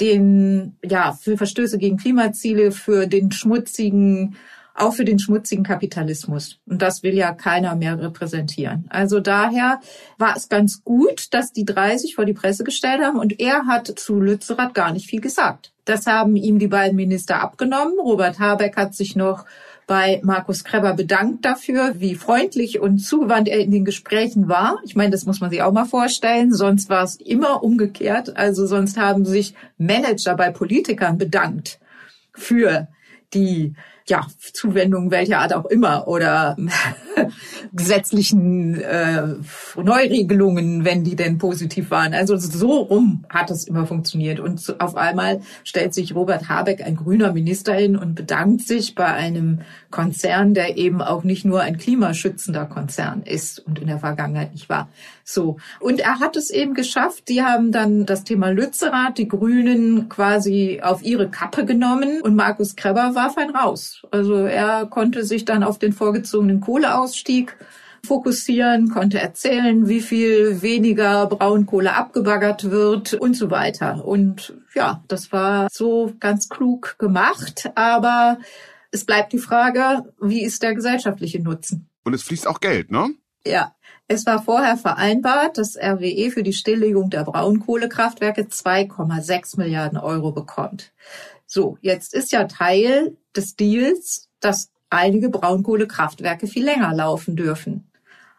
den, 0.00 0.76
ja, 0.84 1.12
für 1.12 1.36
Verstöße 1.36 1.78
gegen 1.78 1.96
Klimaziele, 1.96 2.70
für 2.72 3.06
den 3.06 3.32
schmutzigen, 3.32 4.36
auch 4.74 4.94
für 4.94 5.04
den 5.04 5.18
schmutzigen 5.18 5.64
Kapitalismus. 5.64 6.60
Und 6.66 6.82
das 6.82 7.02
will 7.02 7.14
ja 7.14 7.32
keiner 7.32 7.74
mehr 7.74 8.00
repräsentieren. 8.00 8.86
Also 8.90 9.20
daher 9.20 9.80
war 10.18 10.36
es 10.36 10.48
ganz 10.48 10.84
gut, 10.84 11.34
dass 11.34 11.52
die 11.52 11.64
drei 11.64 11.96
sich 11.96 12.14
vor 12.14 12.24
die 12.24 12.32
Presse 12.32 12.64
gestellt 12.64 13.02
haben 13.02 13.18
und 13.18 13.40
er 13.40 13.66
hat 13.66 13.88
zu 13.98 14.20
Lützerath 14.20 14.74
gar 14.74 14.92
nicht 14.92 15.08
viel 15.08 15.20
gesagt. 15.20 15.72
Das 15.84 16.06
haben 16.06 16.36
ihm 16.36 16.58
die 16.58 16.68
beiden 16.68 16.96
Minister 16.96 17.40
abgenommen. 17.40 17.98
Robert 17.98 18.38
Habeck 18.38 18.76
hat 18.76 18.94
sich 18.94 19.16
noch 19.16 19.46
bei 19.88 20.20
Markus 20.22 20.64
Kreber 20.64 20.92
bedankt 20.92 21.46
dafür, 21.46 21.94
wie 21.96 22.14
freundlich 22.14 22.78
und 22.78 22.98
zugewandt 22.98 23.48
er 23.48 23.58
in 23.58 23.70
den 23.70 23.86
Gesprächen 23.86 24.46
war. 24.46 24.78
Ich 24.84 24.94
meine, 24.94 25.10
das 25.10 25.24
muss 25.24 25.40
man 25.40 25.50
sich 25.50 25.62
auch 25.62 25.72
mal 25.72 25.86
vorstellen. 25.86 26.52
Sonst 26.52 26.90
war 26.90 27.02
es 27.02 27.16
immer 27.16 27.64
umgekehrt. 27.64 28.36
Also 28.36 28.66
sonst 28.66 28.98
haben 28.98 29.24
sich 29.24 29.54
Manager 29.78 30.36
bei 30.36 30.50
Politikern 30.50 31.16
bedankt 31.16 31.80
für 32.34 32.88
die 33.32 33.74
ja, 34.06 34.26
Zuwendungen 34.52 35.10
welcher 35.10 35.38
Art 35.38 35.54
auch 35.54 35.64
immer 35.64 36.06
oder 36.06 36.56
gesetzlichen 37.72 38.80
äh, 38.80 39.22
Neuregelungen, 39.76 40.84
wenn 40.84 41.04
die 41.04 41.16
denn 41.16 41.38
positiv 41.38 41.90
waren. 41.90 42.14
Also 42.14 42.36
so 42.36 42.80
rum 42.82 43.24
hat 43.28 43.50
es 43.50 43.64
immer 43.64 43.86
funktioniert. 43.86 44.40
Und 44.40 44.80
auf 44.80 44.96
einmal 44.96 45.40
stellt 45.64 45.94
sich 45.94 46.14
Robert 46.14 46.48
Habeck, 46.48 46.84
ein 46.84 46.96
grüner 46.96 47.32
Minister, 47.32 47.74
hin 47.74 47.96
und 47.96 48.14
bedankt 48.14 48.66
sich 48.66 48.94
bei 48.94 49.06
einem 49.06 49.60
Konzern, 49.90 50.54
der 50.54 50.76
eben 50.76 51.02
auch 51.02 51.24
nicht 51.24 51.44
nur 51.44 51.60
ein 51.60 51.78
klimaschützender 51.78 52.66
Konzern 52.66 53.22
ist 53.22 53.58
und 53.60 53.78
in 53.78 53.86
der 53.86 53.98
Vergangenheit 53.98 54.52
nicht 54.52 54.68
war. 54.68 54.88
So. 55.28 55.58
Und 55.78 56.00
er 56.00 56.20
hat 56.20 56.36
es 56.36 56.48
eben 56.48 56.72
geschafft. 56.72 57.28
Die 57.28 57.42
haben 57.42 57.70
dann 57.70 58.06
das 58.06 58.24
Thema 58.24 58.48
Lützerath, 58.48 59.18
die 59.18 59.28
Grünen 59.28 60.08
quasi 60.08 60.80
auf 60.82 61.02
ihre 61.02 61.28
Kappe 61.28 61.66
genommen 61.66 62.22
und 62.22 62.34
Markus 62.34 62.76
Kreber 62.76 63.14
war 63.14 63.28
fein 63.28 63.50
raus. 63.50 64.00
Also 64.10 64.46
er 64.46 64.86
konnte 64.86 65.24
sich 65.24 65.44
dann 65.44 65.62
auf 65.62 65.78
den 65.78 65.92
vorgezogenen 65.92 66.60
Kohleausstieg 66.60 67.54
fokussieren, 68.06 68.88
konnte 68.88 69.20
erzählen, 69.20 69.86
wie 69.86 70.00
viel 70.00 70.62
weniger 70.62 71.26
Braunkohle 71.26 71.94
abgebaggert 71.94 72.70
wird 72.70 73.12
und 73.12 73.34
so 73.34 73.50
weiter. 73.50 74.06
Und 74.06 74.54
ja, 74.74 75.04
das 75.08 75.30
war 75.30 75.68
so 75.70 76.14
ganz 76.20 76.48
klug 76.48 76.96
gemacht, 76.98 77.70
aber 77.74 78.38
es 78.92 79.04
bleibt 79.04 79.34
die 79.34 79.38
Frage, 79.38 80.10
wie 80.22 80.42
ist 80.42 80.62
der 80.62 80.74
gesellschaftliche 80.74 81.42
Nutzen? 81.42 81.90
Und 82.04 82.14
es 82.14 82.22
fließt 82.22 82.46
auch 82.46 82.60
Geld, 82.60 82.90
ne? 82.90 83.10
Ja, 83.46 83.74
es 84.08 84.24
war 84.24 84.42
vorher 84.42 84.78
vereinbart, 84.78 85.58
dass 85.58 85.76
RWE 85.76 86.30
für 86.30 86.42
die 86.42 86.54
Stilllegung 86.54 87.10
der 87.10 87.24
Braunkohlekraftwerke 87.24 88.42
2,6 88.44 89.58
Milliarden 89.58 89.98
Euro 89.98 90.32
bekommt. 90.32 90.92
So, 91.46 91.76
jetzt 91.82 92.14
ist 92.14 92.32
ja 92.32 92.44
Teil 92.44 93.16
des 93.36 93.54
Deals, 93.54 94.28
dass 94.40 94.70
einige 94.88 95.28
Braunkohlekraftwerke 95.28 96.46
viel 96.46 96.64
länger 96.64 96.94
laufen 96.94 97.36
dürfen. 97.36 97.90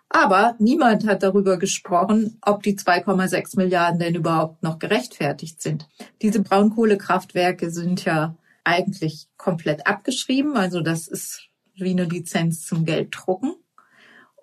Aber 0.09 0.55
niemand 0.57 1.05
hat 1.05 1.21
darüber 1.21 1.57
gesprochen, 1.57 2.39
ob 2.41 2.63
die 2.63 2.75
2,6 2.75 3.57
Milliarden 3.57 3.99
denn 3.99 4.15
überhaupt 4.15 4.63
noch 4.63 4.79
gerechtfertigt 4.79 5.61
sind. 5.61 5.87
Diese 6.23 6.41
Braunkohlekraftwerke 6.41 7.69
sind 7.69 8.05
ja 8.05 8.35
eigentlich 8.63 9.27
komplett 9.37 9.85
abgeschrieben. 9.85 10.57
Also 10.57 10.81
das 10.81 11.07
ist 11.07 11.49
wie 11.75 11.91
eine 11.91 12.05
Lizenz 12.05 12.65
zum 12.65 12.85
Gelddrucken. 12.85 13.53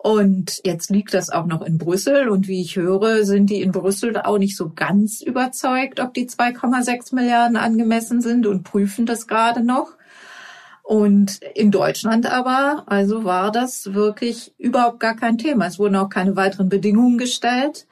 Und 0.06 0.60
jetzt 0.64 0.88
liegt 0.90 1.14
das 1.14 1.30
auch 1.30 1.46
noch 1.46 1.62
in 1.62 1.78
Brüssel. 1.78 2.28
Und 2.28 2.46
wie 2.46 2.60
ich 2.60 2.76
höre, 2.76 3.24
sind 3.24 3.50
die 3.50 3.60
in 3.60 3.72
Brüssel 3.72 4.16
auch 4.16 4.38
nicht 4.38 4.56
so 4.56 4.70
ganz 4.72 5.20
überzeugt, 5.20 5.98
ob 5.98 6.14
die 6.14 6.28
2,6 6.28 7.12
Milliarden 7.12 7.56
angemessen 7.56 8.20
sind 8.20 8.46
und 8.46 8.62
prüfen 8.62 9.04
das 9.04 9.26
gerade 9.26 9.64
noch. 9.64 9.94
Und 10.84 11.40
in 11.56 11.72
Deutschland 11.72 12.24
aber, 12.32 12.84
also 12.86 13.24
war 13.24 13.50
das 13.50 13.94
wirklich 13.94 14.54
überhaupt 14.58 15.00
gar 15.00 15.16
kein 15.16 15.38
Thema. 15.38 15.66
Es 15.66 15.80
wurden 15.80 15.96
auch 15.96 16.08
keine 16.08 16.36
weiteren 16.36 16.68
Bedingungen 16.68 17.18
gestellt. 17.18 17.88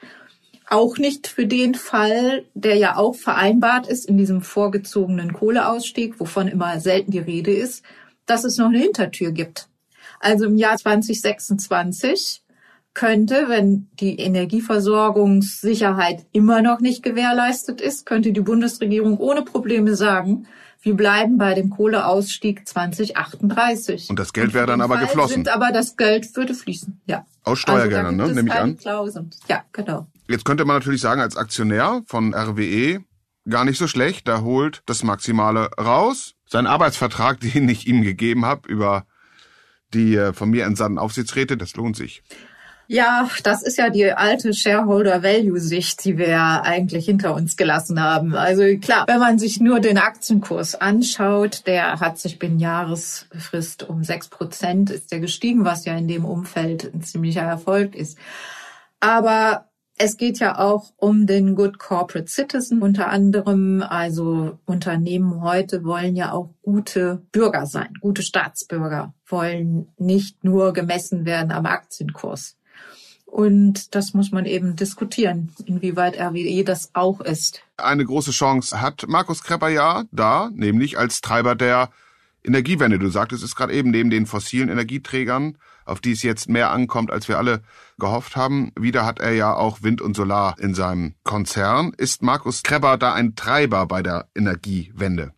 Auch 0.70 0.98
nicht 0.98 1.26
für 1.26 1.48
den 1.48 1.74
Fall, 1.74 2.44
der 2.54 2.76
ja 2.76 2.96
auch 2.96 3.16
vereinbart 3.16 3.88
ist 3.88 4.06
in 4.06 4.18
diesem 4.18 4.40
vorgezogenen 4.40 5.32
Kohleausstieg, 5.32 6.20
wovon 6.20 6.46
immer 6.46 6.78
selten 6.78 7.10
die 7.10 7.18
Rede 7.18 7.52
ist, 7.52 7.82
dass 8.24 8.44
es 8.44 8.56
noch 8.56 8.68
eine 8.68 8.78
Hintertür 8.78 9.32
gibt. 9.32 9.68
Also 10.24 10.46
im 10.46 10.56
Jahr 10.56 10.78
2026 10.78 12.42
könnte, 12.94 13.44
wenn 13.48 13.90
die 14.00 14.18
Energieversorgungssicherheit 14.18 16.24
immer 16.32 16.62
noch 16.62 16.80
nicht 16.80 17.02
gewährleistet 17.02 17.82
ist, 17.82 18.06
könnte 18.06 18.32
die 18.32 18.40
Bundesregierung 18.40 19.18
ohne 19.18 19.42
Probleme 19.42 19.94
sagen, 19.96 20.46
wir 20.80 20.94
bleiben 20.94 21.36
bei 21.36 21.52
dem 21.52 21.68
Kohleausstieg 21.68 22.66
2038. 22.66 24.08
Und 24.08 24.18
das 24.18 24.32
Geld 24.32 24.54
wäre 24.54 24.66
dann 24.66 24.80
aber 24.80 24.94
Fall 24.94 25.04
geflossen. 25.06 25.34
Sind, 25.34 25.48
aber 25.48 25.72
das 25.72 25.98
Geld 25.98 26.34
würde 26.36 26.54
fließen, 26.54 27.02
ja. 27.06 27.26
Aus 27.42 27.58
Steuergeldern, 27.58 28.18
also, 28.18 28.32
ne? 28.32 28.42
Nehme 28.42 28.48
ich 28.48 28.54
an. 28.54 28.78
Klauseln. 28.78 29.28
Ja, 29.48 29.62
genau. 29.72 30.06
Jetzt 30.28 30.46
könnte 30.46 30.64
man 30.64 30.76
natürlich 30.76 31.02
sagen, 31.02 31.20
als 31.20 31.36
Aktionär 31.36 32.00
von 32.06 32.34
RWE, 32.34 33.04
gar 33.48 33.66
nicht 33.66 33.78
so 33.78 33.88
schlecht, 33.88 34.26
da 34.26 34.40
holt 34.40 34.82
das 34.86 35.02
Maximale 35.02 35.68
raus. 35.78 36.32
Sein 36.46 36.66
Arbeitsvertrag, 36.66 37.40
den 37.40 37.68
ich 37.68 37.86
ihm 37.86 38.00
gegeben 38.02 38.46
habe, 38.46 38.66
über 38.68 39.04
die 39.92 40.16
äh, 40.16 40.32
von 40.32 40.50
mir 40.50 40.64
entsandten 40.64 40.98
Aufsichtsräte, 40.98 41.56
das 41.56 41.74
lohnt 41.74 41.96
sich. 41.96 42.22
Ja, 42.86 43.30
das 43.42 43.62
ist 43.62 43.78
ja 43.78 43.88
die 43.88 44.12
alte 44.12 44.52
Shareholder-Value-Sicht, 44.52 46.04
die 46.04 46.18
wir 46.18 46.62
eigentlich 46.64 47.06
hinter 47.06 47.34
uns 47.34 47.56
gelassen 47.56 48.02
haben. 48.02 48.34
Also 48.34 48.62
klar, 48.78 49.04
wenn 49.06 49.20
man 49.20 49.38
sich 49.38 49.58
nur 49.58 49.80
den 49.80 49.96
Aktienkurs 49.96 50.74
anschaut, 50.74 51.66
der 51.66 52.00
hat 52.00 52.18
sich 52.18 52.38
binnen 52.38 52.58
Jahresfrist 52.58 53.84
um 53.84 54.04
sechs 54.04 54.28
Prozent 54.28 54.90
ist 54.90 55.12
der 55.12 55.20
gestiegen, 55.20 55.64
was 55.64 55.86
ja 55.86 55.96
in 55.96 56.08
dem 56.08 56.26
Umfeld 56.26 56.92
ein 56.92 57.02
ziemlicher 57.02 57.42
Erfolg 57.42 57.94
ist. 57.94 58.18
Aber 59.00 59.70
es 59.96 60.16
geht 60.16 60.38
ja 60.40 60.58
auch 60.58 60.92
um 60.96 61.26
den 61.26 61.54
Good 61.54 61.78
Corporate 61.78 62.28
Citizen 62.28 62.82
unter 62.82 63.08
anderem. 63.08 63.82
Also 63.82 64.58
Unternehmen 64.64 65.42
heute 65.42 65.84
wollen 65.84 66.16
ja 66.16 66.32
auch 66.32 66.50
gute 66.62 67.22
Bürger 67.30 67.66
sein, 67.66 67.94
gute 68.00 68.22
Staatsbürger, 68.22 69.14
wollen 69.26 69.88
nicht 69.96 70.42
nur 70.42 70.72
gemessen 70.72 71.24
werden 71.24 71.52
am 71.52 71.66
Aktienkurs. 71.66 72.56
Und 73.26 73.94
das 73.94 74.14
muss 74.14 74.30
man 74.30 74.46
eben 74.46 74.76
diskutieren, 74.76 75.52
inwieweit 75.64 76.20
RWE 76.20 76.62
das 76.64 76.90
auch 76.94 77.20
ist. 77.20 77.62
Eine 77.76 78.04
große 78.04 78.30
Chance 78.30 78.80
hat 78.80 79.06
Markus 79.08 79.42
Krepper 79.42 79.68
ja 79.68 80.04
da, 80.12 80.50
nämlich 80.54 80.98
als 80.98 81.20
Treiber 81.20 81.56
der 81.56 81.90
Energiewende. 82.44 82.98
Du 82.98 83.08
sagtest 83.08 83.42
es 83.42 83.56
gerade 83.56 83.72
eben, 83.72 83.90
neben 83.90 84.10
den 84.10 84.26
fossilen 84.26 84.68
Energieträgern, 84.68 85.58
auf 85.84 86.00
die 86.00 86.12
es 86.12 86.22
jetzt 86.22 86.48
mehr 86.48 86.70
ankommt, 86.70 87.10
als 87.10 87.28
wir 87.28 87.38
alle 87.38 87.62
gehofft 87.98 88.36
haben. 88.36 88.72
Wieder 88.78 89.04
hat 89.04 89.20
er 89.20 89.32
ja 89.32 89.54
auch 89.54 89.82
Wind 89.82 90.00
und 90.00 90.16
Solar 90.16 90.56
in 90.58 90.74
seinem 90.74 91.14
Konzern. 91.24 91.92
Ist 91.96 92.22
Markus 92.22 92.62
Krepper 92.62 92.98
da 92.98 93.14
ein 93.14 93.34
Treiber 93.34 93.86
bei 93.86 94.02
der 94.02 94.28
Energiewende? 94.34 95.32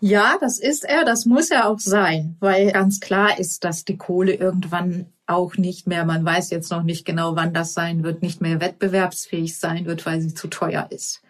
Ja, 0.00 0.36
das 0.40 0.58
ist 0.58 0.84
er, 0.84 1.04
das 1.04 1.24
muss 1.24 1.50
er 1.50 1.66
auch 1.66 1.78
sein, 1.78 2.36
weil 2.40 2.72
ganz 2.72 3.00
klar 3.00 3.38
ist, 3.38 3.64
dass 3.64 3.84
die 3.84 3.96
Kohle 3.96 4.34
irgendwann 4.34 5.06
auch 5.26 5.56
nicht 5.56 5.86
mehr, 5.86 6.04
man 6.04 6.24
weiß 6.24 6.50
jetzt 6.50 6.70
noch 6.70 6.82
nicht 6.82 7.06
genau, 7.06 7.36
wann 7.36 7.54
das 7.54 7.72
sein 7.72 8.02
wird, 8.02 8.20
nicht 8.20 8.40
mehr 8.40 8.60
wettbewerbsfähig 8.60 9.58
sein 9.58 9.86
wird, 9.86 10.04
weil 10.04 10.20
sie 10.20 10.34
zu 10.34 10.48
teuer 10.48 10.88
ist. 10.90 11.22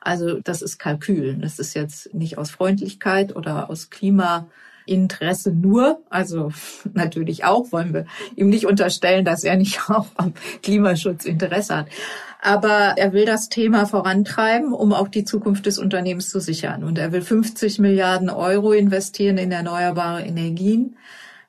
Also 0.00 0.40
das 0.40 0.62
ist 0.62 0.78
Kalkül. 0.78 1.36
Das 1.36 1.58
ist 1.58 1.74
jetzt 1.74 2.14
nicht 2.14 2.38
aus 2.38 2.50
Freundlichkeit 2.50 3.34
oder 3.34 3.70
aus 3.70 3.90
Klimainteresse 4.88 5.52
nur. 5.52 6.02
Also 6.10 6.50
natürlich 6.92 7.44
auch 7.44 7.70
wollen 7.72 7.92
wir 7.92 8.06
ihm 8.36 8.48
nicht 8.48 8.66
unterstellen, 8.66 9.24
dass 9.24 9.44
er 9.44 9.56
nicht 9.56 9.80
auch 9.90 10.06
am 10.16 10.32
Klimaschutz 10.62 11.24
Interesse 11.24 11.76
hat. 11.76 11.86
Aber 12.40 12.94
er 12.96 13.12
will 13.12 13.24
das 13.24 13.48
Thema 13.48 13.86
vorantreiben, 13.86 14.72
um 14.72 14.92
auch 14.92 15.08
die 15.08 15.24
Zukunft 15.24 15.66
des 15.66 15.78
Unternehmens 15.78 16.30
zu 16.30 16.40
sichern. 16.40 16.84
Und 16.84 16.96
er 16.96 17.10
will 17.10 17.22
50 17.22 17.80
Milliarden 17.80 18.30
Euro 18.30 18.72
investieren 18.72 19.38
in 19.38 19.50
erneuerbare 19.50 20.22
Energien 20.22 20.96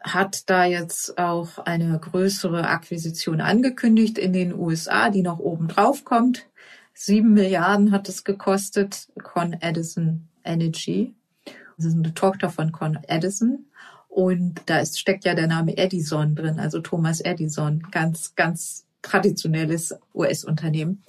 hat 0.01 0.49
da 0.49 0.63
jetzt 0.63 1.17
auch 1.17 1.59
eine 1.59 1.99
größere 1.99 2.69
Akquisition 2.69 3.41
angekündigt 3.41 4.17
in 4.17 4.31
den 4.31 4.57
USA, 4.57 5.09
die 5.09 5.21
noch 5.21 5.39
oben 5.39 5.67
drauf 5.67 6.05
kommt. 6.05 6.45
Sieben 6.93 7.33
Milliarden 7.33 7.91
hat 7.91 8.07
es 8.07 8.23
gekostet, 8.23 9.09
Con 9.21 9.57
Edison 9.59 10.29
Energy. 10.45 11.15
Das 11.79 11.85
ist 11.85 11.95
eine 11.95 12.13
Tochter 12.13 12.49
von 12.49 12.73
Con 12.73 12.99
Edison. 13.07 13.65
Und 14.09 14.61
da 14.65 14.79
ist, 14.79 14.99
steckt 14.99 15.23
ja 15.23 15.33
der 15.33 15.47
Name 15.47 15.77
Edison 15.77 16.35
drin, 16.35 16.59
also 16.59 16.81
Thomas 16.81 17.21
Edison, 17.21 17.87
ganz, 17.89 18.35
ganz 18.35 18.85
traditionelles 19.01 19.95
US-Unternehmen. 20.13 21.03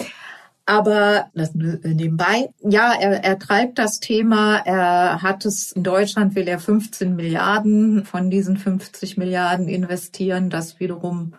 Aber 0.67 1.29
das 1.35 1.53
nebenbei. 1.55 2.51
Ja, 2.61 2.93
er, 2.93 3.25
er 3.25 3.39
treibt 3.41 3.81
das 3.81 3.99
Thema. 3.99 4.59
Er 4.59 5.23
hat 5.23 5.45
es 5.45 5.73
in 5.73 5.83
Deutschland 5.83 6.37
will 6.37 6.47
er 6.47 6.61
15 6.61 7.17
Milliarden 7.17 8.05
von 8.05 8.31
diesen 8.31 8.57
50 8.57 9.17
Milliarden 9.17 9.67
investieren. 9.67 10.51
Das 10.51 10.79
wiederum, 10.79 11.35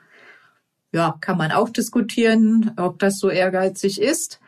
ja, 0.91 1.15
kann 1.21 1.37
man 1.37 1.53
auch 1.53 1.69
diskutieren, 1.69 2.71
ob 2.75 2.99
das 2.99 3.17
so 3.17 3.29
ehrgeizig 3.29 4.01
ist 4.01 4.41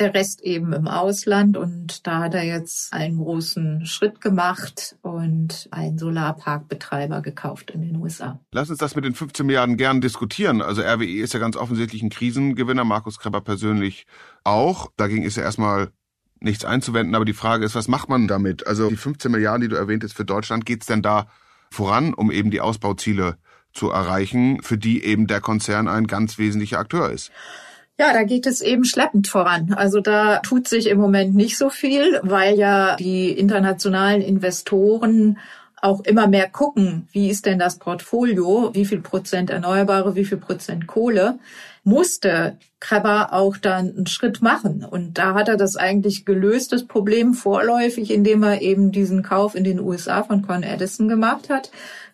der 0.00 0.14
Rest 0.14 0.40
eben 0.40 0.72
im 0.72 0.88
Ausland. 0.88 1.56
Und 1.56 2.06
da 2.06 2.20
hat 2.20 2.34
er 2.34 2.44
jetzt 2.44 2.92
einen 2.92 3.18
großen 3.18 3.86
Schritt 3.86 4.20
gemacht 4.20 4.96
und 5.02 5.68
einen 5.70 5.98
Solarparkbetreiber 5.98 7.20
gekauft 7.20 7.70
in 7.70 7.82
den 7.82 7.96
USA. 7.96 8.40
Lass 8.52 8.70
uns 8.70 8.78
das 8.78 8.96
mit 8.96 9.04
den 9.04 9.14
15 9.14 9.46
Milliarden 9.46 9.76
gern 9.76 10.00
diskutieren. 10.00 10.62
Also 10.62 10.82
RWE 10.82 11.20
ist 11.20 11.34
ja 11.34 11.40
ganz 11.40 11.56
offensichtlich 11.56 12.02
ein 12.02 12.10
Krisengewinner, 12.10 12.84
Markus 12.84 13.18
Krepper 13.18 13.42
persönlich 13.42 14.06
auch. 14.42 14.90
Dagegen 14.96 15.22
ist 15.22 15.36
ja 15.36 15.42
erstmal 15.42 15.90
nichts 16.40 16.64
einzuwenden, 16.64 17.14
aber 17.14 17.26
die 17.26 17.34
Frage 17.34 17.64
ist, 17.66 17.74
was 17.74 17.86
macht 17.86 18.08
man 18.08 18.26
damit? 18.26 18.66
Also 18.66 18.88
die 18.88 18.96
15 18.96 19.30
Milliarden, 19.30 19.60
die 19.60 19.68
du 19.68 19.76
erwähnt 19.76 20.02
hast 20.02 20.14
für 20.14 20.24
Deutschland, 20.24 20.64
geht's 20.64 20.86
denn 20.86 21.02
da 21.02 21.26
voran, 21.70 22.14
um 22.14 22.30
eben 22.30 22.50
die 22.50 22.62
Ausbauziele 22.62 23.36
zu 23.72 23.90
erreichen, 23.90 24.62
für 24.62 24.78
die 24.78 25.04
eben 25.04 25.26
der 25.26 25.40
Konzern 25.40 25.86
ein 25.86 26.06
ganz 26.06 26.38
wesentlicher 26.38 26.78
Akteur 26.78 27.10
ist? 27.10 27.30
Ja, 28.00 28.14
da 28.14 28.22
geht 28.22 28.46
es 28.46 28.62
eben 28.62 28.86
schleppend 28.86 29.28
voran. 29.28 29.74
Also 29.76 30.00
da 30.00 30.38
tut 30.38 30.66
sich 30.66 30.86
im 30.86 30.96
Moment 30.96 31.34
nicht 31.34 31.58
so 31.58 31.68
viel, 31.68 32.18
weil 32.22 32.58
ja 32.58 32.96
die 32.96 33.30
internationalen 33.30 34.22
Investoren 34.22 35.36
auch 35.82 36.00
immer 36.04 36.26
mehr 36.26 36.48
gucken, 36.48 37.08
wie 37.12 37.28
ist 37.28 37.44
denn 37.44 37.58
das 37.58 37.78
Portfolio, 37.78 38.70
wie 38.72 38.86
viel 38.86 39.02
Prozent 39.02 39.50
Erneuerbare, 39.50 40.14
wie 40.14 40.24
viel 40.24 40.38
Prozent 40.38 40.86
Kohle, 40.86 41.38
musste 41.84 42.56
Kreber 42.80 43.34
auch 43.34 43.58
dann 43.58 43.94
einen 43.94 44.06
Schritt 44.06 44.40
machen. 44.40 44.82
Und 44.82 45.18
da 45.18 45.34
hat 45.34 45.50
er 45.50 45.58
das 45.58 45.76
eigentlich 45.76 46.24
gelöst, 46.24 46.72
das 46.72 46.86
Problem 46.86 47.34
vorläufig, 47.34 48.10
indem 48.10 48.42
er 48.44 48.62
eben 48.62 48.92
diesen 48.92 49.22
Kauf 49.22 49.54
in 49.54 49.64
den 49.64 49.78
USA 49.78 50.22
von 50.22 50.40
Con 50.40 50.62
Edison 50.62 51.06
gemacht 51.06 51.50
hat. 51.50 51.70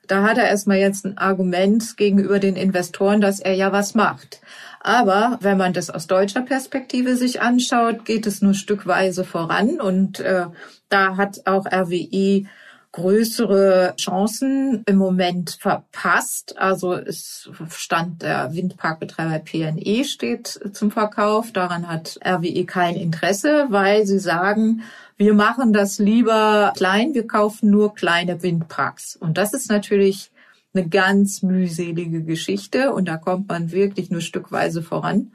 Da 0.08 0.24
hat 0.24 0.36
er 0.36 0.48
erstmal 0.48 0.78
jetzt 0.78 1.04
ein 1.04 1.16
Argument 1.16 1.96
gegenüber 1.96 2.40
den 2.40 2.56
Investoren, 2.56 3.20
dass 3.20 3.38
er 3.38 3.54
ja 3.54 3.70
was 3.70 3.94
macht. 3.94 4.40
Aber 4.86 5.38
wenn 5.40 5.58
man 5.58 5.72
das 5.72 5.90
aus 5.90 6.06
deutscher 6.06 6.42
Perspektive 6.42 7.16
sich 7.16 7.40
anschaut, 7.40 8.04
geht 8.04 8.24
es 8.24 8.40
nur 8.40 8.54
stückweise 8.54 9.24
voran. 9.24 9.80
Und 9.80 10.20
äh, 10.20 10.46
da 10.88 11.16
hat 11.16 11.44
auch 11.44 11.66
RWE 11.66 12.44
größere 12.92 13.94
Chancen 13.96 14.84
im 14.86 14.96
Moment 14.96 15.58
verpasst. 15.60 16.56
Also 16.58 16.94
es 16.94 17.50
stand 17.70 18.22
der 18.22 18.54
Windparkbetreiber 18.54 19.40
PNE 19.40 20.04
steht 20.04 20.60
zum 20.72 20.92
Verkauf. 20.92 21.50
Daran 21.50 21.88
hat 21.88 22.20
RWE 22.24 22.64
kein 22.64 22.94
Interesse, 22.94 23.66
weil 23.70 24.06
sie 24.06 24.20
sagen, 24.20 24.82
wir 25.16 25.34
machen 25.34 25.72
das 25.72 25.98
lieber 25.98 26.72
klein, 26.76 27.12
wir 27.12 27.26
kaufen 27.26 27.70
nur 27.70 27.92
kleine 27.96 28.40
Windparks. 28.40 29.16
Und 29.16 29.36
das 29.36 29.52
ist 29.52 29.68
natürlich 29.68 30.30
eine 30.76 30.88
ganz 30.88 31.42
mühselige 31.42 32.22
Geschichte 32.22 32.92
und 32.92 33.06
da 33.06 33.16
kommt 33.16 33.48
man 33.48 33.72
wirklich 33.72 34.10
nur 34.10 34.20
stückweise 34.20 34.82
voran. 34.82 35.32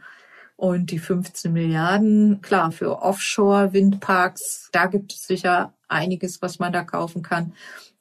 Und 0.55 0.91
die 0.91 0.99
15 0.99 1.51
Milliarden, 1.51 2.41
klar, 2.41 2.71
für 2.71 3.01
Offshore-Windparks, 3.01 4.69
da 4.71 4.85
gibt 4.85 5.11
es 5.13 5.25
sicher 5.25 5.73
einiges, 5.87 6.43
was 6.43 6.59
man 6.59 6.71
da 6.71 6.83
kaufen 6.83 7.23
kann. 7.23 7.53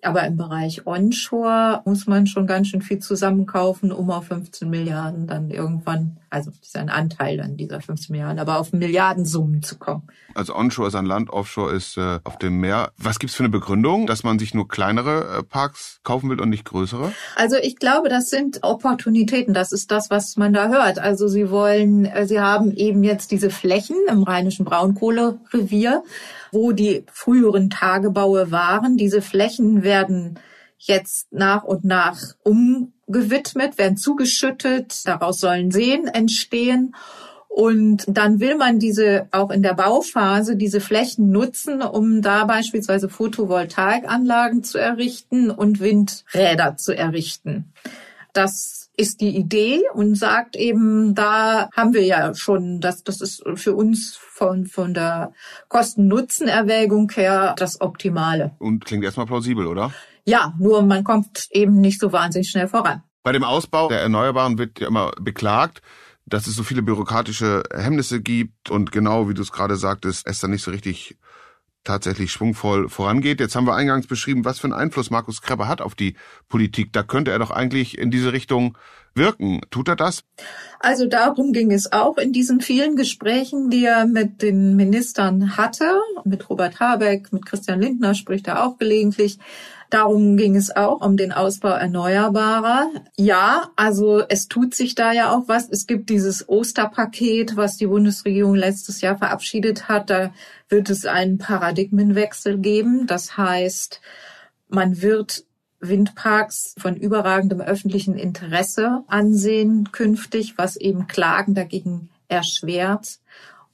Aber 0.03 0.24
im 0.26 0.37
Bereich 0.37 0.87
Onshore 0.87 1.81
muss 1.87 2.07
man 2.07 2.26
schon 2.26 2.46
ganz 2.46 2.68
schön 2.68 2.83
viel 2.83 2.98
zusammenkaufen, 2.98 3.92
um 3.92 4.11
auf 4.11 4.26
15 4.26 4.68
Milliarden 4.68 5.26
dann 5.26 5.50
irgendwann, 5.50 6.18
also 6.31 6.51
das 6.51 6.69
ist 6.69 6.77
ein 6.77 6.88
Anteil 6.88 7.37
dann 7.37 7.57
dieser 7.57 7.81
15 7.81 8.12
Milliarden, 8.12 8.38
aber 8.38 8.59
auf 8.59 8.73
Milliardensummen 8.73 9.62
zu 9.62 9.79
kommen. 9.79 10.09
Also 10.35 10.55
Onshore 10.55 10.88
ist 10.88 10.95
an 10.95 11.07
Land, 11.07 11.31
Offshore 11.31 11.73
ist 11.73 11.97
äh, 11.97 12.21
auf 12.25 12.38
dem 12.38 12.61
Meer. 12.61 12.93
Was 12.97 13.19
gibt's 13.19 13.35
für 13.35 13.43
eine 13.43 13.51
Begründung, 13.51 14.07
dass 14.07 14.23
man 14.23 14.38
sich 14.38 14.55
nur 14.55 14.69
kleinere 14.69 15.38
äh, 15.38 15.43
Parks 15.43 16.01
kaufen 16.05 16.31
will 16.31 16.40
und 16.40 16.49
nicht 16.49 16.64
größere? 16.64 17.12
Also 17.37 17.57
ich 17.57 17.77
glaube, 17.77 18.09
das 18.09 18.31
sind 18.31 18.61
Opportunitäten. 18.62 19.55
Das 19.55 19.73
ist 19.73 19.90
das, 19.90 20.11
was 20.11 20.37
man 20.37 20.53
da 20.53 20.69
hört. 20.69 20.99
Also 20.99 21.29
sie 21.29 21.51
wollen, 21.51 22.05
äh, 22.05 22.27
sie 22.27 22.40
haben 22.40 22.73
eben 22.73 23.03
jetzt 23.03 23.31
diese 23.31 23.51
Flächen 23.51 23.97
im 24.09 24.23
rheinischen 24.23 24.64
Braunkohlerevier 24.64 26.03
wo 26.53 26.73
die 26.73 27.05
früheren 27.12 27.71
Tagebaue 27.71 28.51
waren. 28.51 28.97
Diese 28.97 29.23
Flächen 29.23 29.83
werden 29.83 30.38
jetzt 30.81 31.33
nach 31.33 31.62
und 31.62 31.85
nach 31.85 32.19
umgewidmet, 32.43 33.79
werden 33.79 33.97
zugeschüttet. 33.97 35.07
Daraus 35.07 35.40
sollen 35.40 35.71
Seen 35.71 36.07
entstehen. 36.07 36.95
Und 37.49 38.05
dann 38.07 38.38
will 38.40 38.57
man 38.57 38.79
diese 38.79 39.29
auch 39.33 39.51
in 39.51 39.62
der 39.62 39.75
Bauphase 39.75 40.57
diese 40.57 40.81
Flächen 40.81 41.31
nutzen, 41.31 41.83
um 41.83 42.23
da 42.23 42.45
beispielsweise 42.45 43.09
Photovoltaikanlagen 43.09 44.62
zu 44.62 44.79
errichten 44.79 45.51
und 45.51 45.81
Windräder 45.81 46.77
zu 46.77 46.97
errichten. 46.97 47.73
Das 48.33 48.81
ist 48.97 49.21
die 49.21 49.37
Idee 49.37 49.83
und 49.95 50.14
sagt 50.14 50.57
eben, 50.57 51.14
da 51.14 51.71
haben 51.75 51.93
wir 51.93 52.05
ja 52.05 52.35
schon, 52.35 52.81
das, 52.81 53.03
das 53.03 53.21
ist 53.21 53.43
für 53.55 53.75
uns 53.75 54.16
von, 54.16 54.66
von 54.66 54.95
der 54.95 55.33
Kosten-Nutzen-Erwägung 55.69 57.11
her 57.11 57.55
das 57.59 57.81
Optimale. 57.81 58.53
Und 58.59 58.85
klingt 58.85 59.03
erstmal 59.03 59.27
plausibel, 59.27 59.66
oder? 59.66 59.93
Ja, 60.24 60.54
nur 60.59 60.83
man 60.83 61.04
kommt 61.04 61.46
eben 61.50 61.80
nicht 61.80 62.00
so 62.00 62.12
wahnsinnig 62.12 62.50
schnell 62.50 62.68
voran. 62.68 63.02
Bei 63.22 63.33
dem 63.33 63.44
Ausbau 63.44 63.88
der 63.88 64.00
Erneuerbaren 64.00 64.59
wird 64.59 64.80
ja 64.80 64.88
immer 64.88 65.12
beklagt, 65.20 65.83
dass 66.26 66.46
es 66.46 66.54
so 66.54 66.62
viele 66.62 66.83
bürokratische 66.83 67.62
Hemmnisse 67.72 68.20
gibt 68.20 68.70
und 68.70 68.92
genau 68.92 69.28
wie 69.28 69.35
du 69.35 69.42
es 69.42 69.52
gerade 69.52 69.76
sagtest, 69.76 70.26
es 70.26 70.40
dann 70.40 70.52
nicht 70.52 70.62
so 70.62 70.70
richtig 70.70 71.18
tatsächlich 71.85 72.30
schwungvoll 72.30 72.88
vorangeht. 72.88 73.40
Jetzt 73.40 73.56
haben 73.56 73.66
wir 73.66 73.74
eingangs 73.74 74.06
beschrieben, 74.06 74.44
was 74.44 74.59
für 74.59 74.66
einen 74.66 74.74
Einfluss 74.74 75.11
Markus 75.11 75.40
Krepper 75.40 75.66
hat 75.66 75.80
auf 75.80 75.94
die 75.94 76.14
Politik. 76.48 76.92
Da 76.92 77.02
könnte 77.02 77.30
er 77.30 77.38
doch 77.38 77.50
eigentlich 77.50 77.96
in 77.98 78.11
diese 78.11 78.33
Richtung 78.33 78.76
wirken. 79.14 79.61
Tut 79.70 79.88
er 79.88 79.96
das? 79.96 80.22
Also 80.78 81.06
darum 81.06 81.52
ging 81.52 81.72
es 81.72 81.90
auch 81.92 82.18
in 82.18 82.33
diesen 82.33 82.61
vielen 82.61 82.96
Gesprächen, 82.96 83.70
die 83.70 83.85
er 83.85 84.06
mit 84.06 84.42
den 84.42 84.76
Ministern 84.76 85.56
hatte. 85.56 86.00
Mit 86.24 86.48
Robert 86.50 86.80
Habeck, 86.80 87.33
mit 87.33 87.46
Christian 87.46 87.80
Lindner 87.80 88.14
spricht 88.14 88.46
er 88.46 88.64
auch 88.64 88.76
gelegentlich. 88.76 89.38
Darum 89.90 90.37
ging 90.37 90.55
es 90.55 90.74
auch 90.74 91.00
um 91.00 91.16
den 91.16 91.33
Ausbau 91.33 91.70
erneuerbarer. 91.70 92.90
Ja, 93.16 93.70
also 93.74 94.22
es 94.29 94.46
tut 94.46 94.74
sich 94.74 94.94
da 94.94 95.12
ja 95.12 95.35
auch 95.35 95.48
was. 95.48 95.68
Es 95.68 95.88
gibt 95.88 96.11
dieses 96.11 96.48
Osterpaket, 96.48 97.57
was 97.57 97.76
die 97.76 97.88
Bundesregierung 97.88 98.55
letztes 98.55 99.00
Jahr 99.00 99.18
verabschiedet 99.18 99.88
hat. 99.88 100.09
Da 100.09 100.33
wird 100.68 100.90
es 100.90 101.07
einen 101.07 101.38
Paradigmenwechsel 101.38 102.59
geben. 102.59 103.09
Das 103.09 103.37
heißt, 103.37 104.00
man 104.68 105.03
wird 105.03 105.44
Windparks 105.81 106.74
von 106.79 106.94
überragendem 106.94 107.61
öffentlichen 107.61 108.16
Interesse 108.16 109.03
ansehen 109.09 109.90
künftig, 109.90 110.55
was 110.57 110.76
eben 110.76 111.09
Klagen 111.09 111.55
dagegen 111.55 112.11
erschwert. 112.29 113.18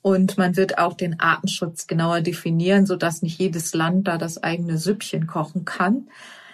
Und 0.07 0.39
man 0.39 0.57
wird 0.57 0.79
auch 0.79 0.95
den 0.95 1.19
Artenschutz 1.19 1.89
genauer 1.89 2.21
definieren, 2.21 2.87
sodass 2.87 3.23
nicht 3.23 3.41
jedes 3.41 3.75
Land 3.75 4.07
da 4.07 4.19
das 4.19 4.41
eigene 4.41 4.79
Süppchen 4.79 5.27
kochen 5.27 5.65
kann. 5.65 6.07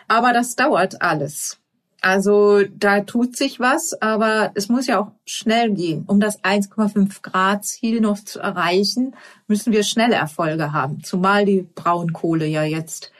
Aber 0.08 0.32
das 0.32 0.56
dauert 0.56 1.02
alles. 1.02 1.58
Also 2.00 2.62
da 2.74 3.00
tut 3.00 3.36
sich 3.36 3.60
was, 3.60 3.92
aber 4.00 4.52
es 4.54 4.70
muss 4.70 4.86
ja 4.86 4.98
auch 4.98 5.10
schnell 5.26 5.70
gehen. 5.74 6.04
Um 6.06 6.18
das 6.18 6.42
1,5 6.42 7.20
Grad 7.20 7.66
Ziel 7.66 8.00
noch 8.00 8.24
zu 8.24 8.40
erreichen, 8.40 9.14
müssen 9.48 9.70
wir 9.70 9.82
schnelle 9.82 10.14
Erfolge 10.14 10.72
haben. 10.72 11.04
Zumal 11.04 11.44
die 11.44 11.68
Braunkohle 11.74 12.46
ja 12.46 12.62
jetzt 12.62 13.12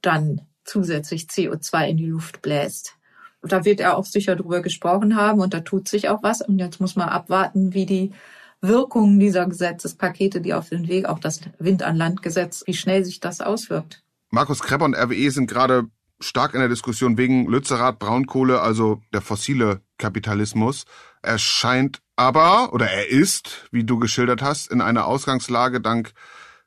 dann 0.00 0.42
zusätzlich 0.62 1.24
CO2 1.24 1.88
in 1.88 1.96
die 1.96 2.06
Luft 2.06 2.40
bläst. 2.40 2.94
Da 3.42 3.64
wird 3.64 3.80
er 3.80 3.96
auch 3.96 4.04
sicher 4.04 4.36
drüber 4.36 4.62
gesprochen 4.62 5.16
haben 5.16 5.40
und 5.40 5.54
da 5.54 5.58
tut 5.58 5.88
sich 5.88 6.08
auch 6.08 6.22
was. 6.22 6.40
Und 6.40 6.60
jetzt 6.60 6.80
muss 6.80 6.94
man 6.94 7.08
abwarten, 7.08 7.74
wie 7.74 7.86
die 7.86 8.12
Wirkungen 8.60 9.18
dieser 9.18 9.46
Gesetzespakete, 9.46 10.40
die 10.40 10.54
auf 10.54 10.68
den 10.68 10.88
Weg, 10.88 11.06
auch 11.06 11.18
das 11.18 11.40
Wind 11.58 11.82
an 11.82 11.96
Land 11.96 12.22
Gesetz, 12.22 12.62
wie 12.66 12.74
schnell 12.74 13.04
sich 13.04 13.20
das 13.20 13.40
auswirkt. 13.40 14.02
Markus 14.30 14.60
Krepper 14.60 14.84
und 14.84 14.96
RWE 14.96 15.30
sind 15.30 15.48
gerade 15.48 15.84
stark 16.20 16.54
in 16.54 16.60
der 16.60 16.68
Diskussion 16.68 17.18
wegen 17.18 17.46
Lützerath, 17.46 17.98
Braunkohle, 17.98 18.60
also 18.60 19.02
der 19.12 19.20
fossile 19.20 19.80
Kapitalismus. 19.98 20.84
Er 21.22 21.38
scheint 21.38 22.00
aber, 22.16 22.72
oder 22.72 22.90
er 22.90 23.08
ist, 23.08 23.68
wie 23.70 23.84
du 23.84 23.98
geschildert 23.98 24.42
hast, 24.42 24.70
in 24.70 24.80
einer 24.80 25.06
Ausgangslage 25.06 25.80
dank 25.80 26.12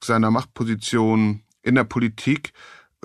seiner 0.04 0.32
Machtposition 0.32 1.44
in 1.62 1.76
der 1.76 1.84
Politik 1.84 2.54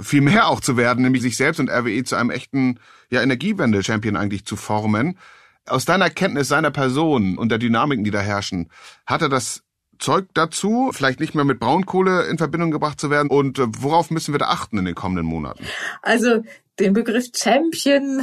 viel 0.01 0.20
mehr 0.20 0.49
auch 0.49 0.61
zu 0.61 0.77
werden, 0.77 1.03
nämlich 1.03 1.23
sich 1.23 1.37
selbst 1.37 1.61
und 1.61 1.70
RWE 1.70 2.05
zu 2.05 2.16
einem 2.16 2.31
echten 2.31 2.81
ja, 3.11 3.23
Energiewende-Champion 3.23 4.16
eigentlich 4.16 4.44
zu 4.44 4.57
formen. 4.57 5.18
Aus 5.66 5.85
deiner 5.85 6.11
Kenntnis 6.11 6.48
seiner 6.48 6.70
Person 6.70 7.38
und 7.38 7.48
der 7.50 7.59
Dynamiken, 7.59 8.05
die 8.05 8.11
da 8.11 8.20
herrschen, 8.20 8.70
hat 9.07 9.22
er 9.22 9.29
das 9.29 9.62
Zeug 9.98 10.27
dazu, 10.35 10.90
vielleicht 10.92 11.20
nicht 11.20 11.35
mehr 11.35 11.44
mit 11.44 11.61
Braunkohle 11.61 12.24
in 12.24 12.38
Verbindung 12.38 12.70
gebracht 12.70 13.00
zu 13.00 13.11
werden? 13.11 13.31
Und 13.31 13.59
äh, 13.59 13.66
worauf 13.79 14.11
müssen 14.11 14.35
wir 14.35 14.38
da 14.38 14.46
achten 14.46 14.79
in 14.79 14.85
den 14.85 14.94
kommenden 14.94 15.27
Monaten? 15.27 15.64
Also 16.03 16.42
den 16.81 16.92
Begriff 16.92 17.29
Champion 17.35 18.20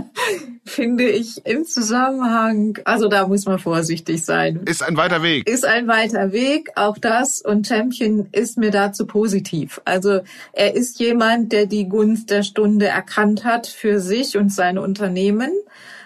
finde 0.64 1.04
ich 1.04 1.44
im 1.44 1.66
Zusammenhang, 1.66 2.78
also 2.86 3.08
da 3.08 3.28
muss 3.28 3.44
man 3.44 3.58
vorsichtig 3.58 4.24
sein. 4.24 4.62
Ist 4.64 4.82
ein 4.82 4.96
weiter 4.96 5.22
Weg. 5.22 5.46
Ist 5.46 5.66
ein 5.66 5.86
weiter 5.86 6.32
Weg, 6.32 6.70
auch 6.76 6.96
das. 6.96 7.42
Und 7.42 7.66
Champion 7.66 8.28
ist 8.32 8.56
mir 8.56 8.70
dazu 8.70 9.06
positiv. 9.06 9.82
Also 9.84 10.20
er 10.54 10.74
ist 10.74 10.98
jemand, 10.98 11.52
der 11.52 11.66
die 11.66 11.86
Gunst 11.88 12.30
der 12.30 12.42
Stunde 12.42 12.86
erkannt 12.86 13.44
hat 13.44 13.66
für 13.66 14.00
sich 14.00 14.38
und 14.38 14.50
sein 14.50 14.78
Unternehmen 14.78 15.52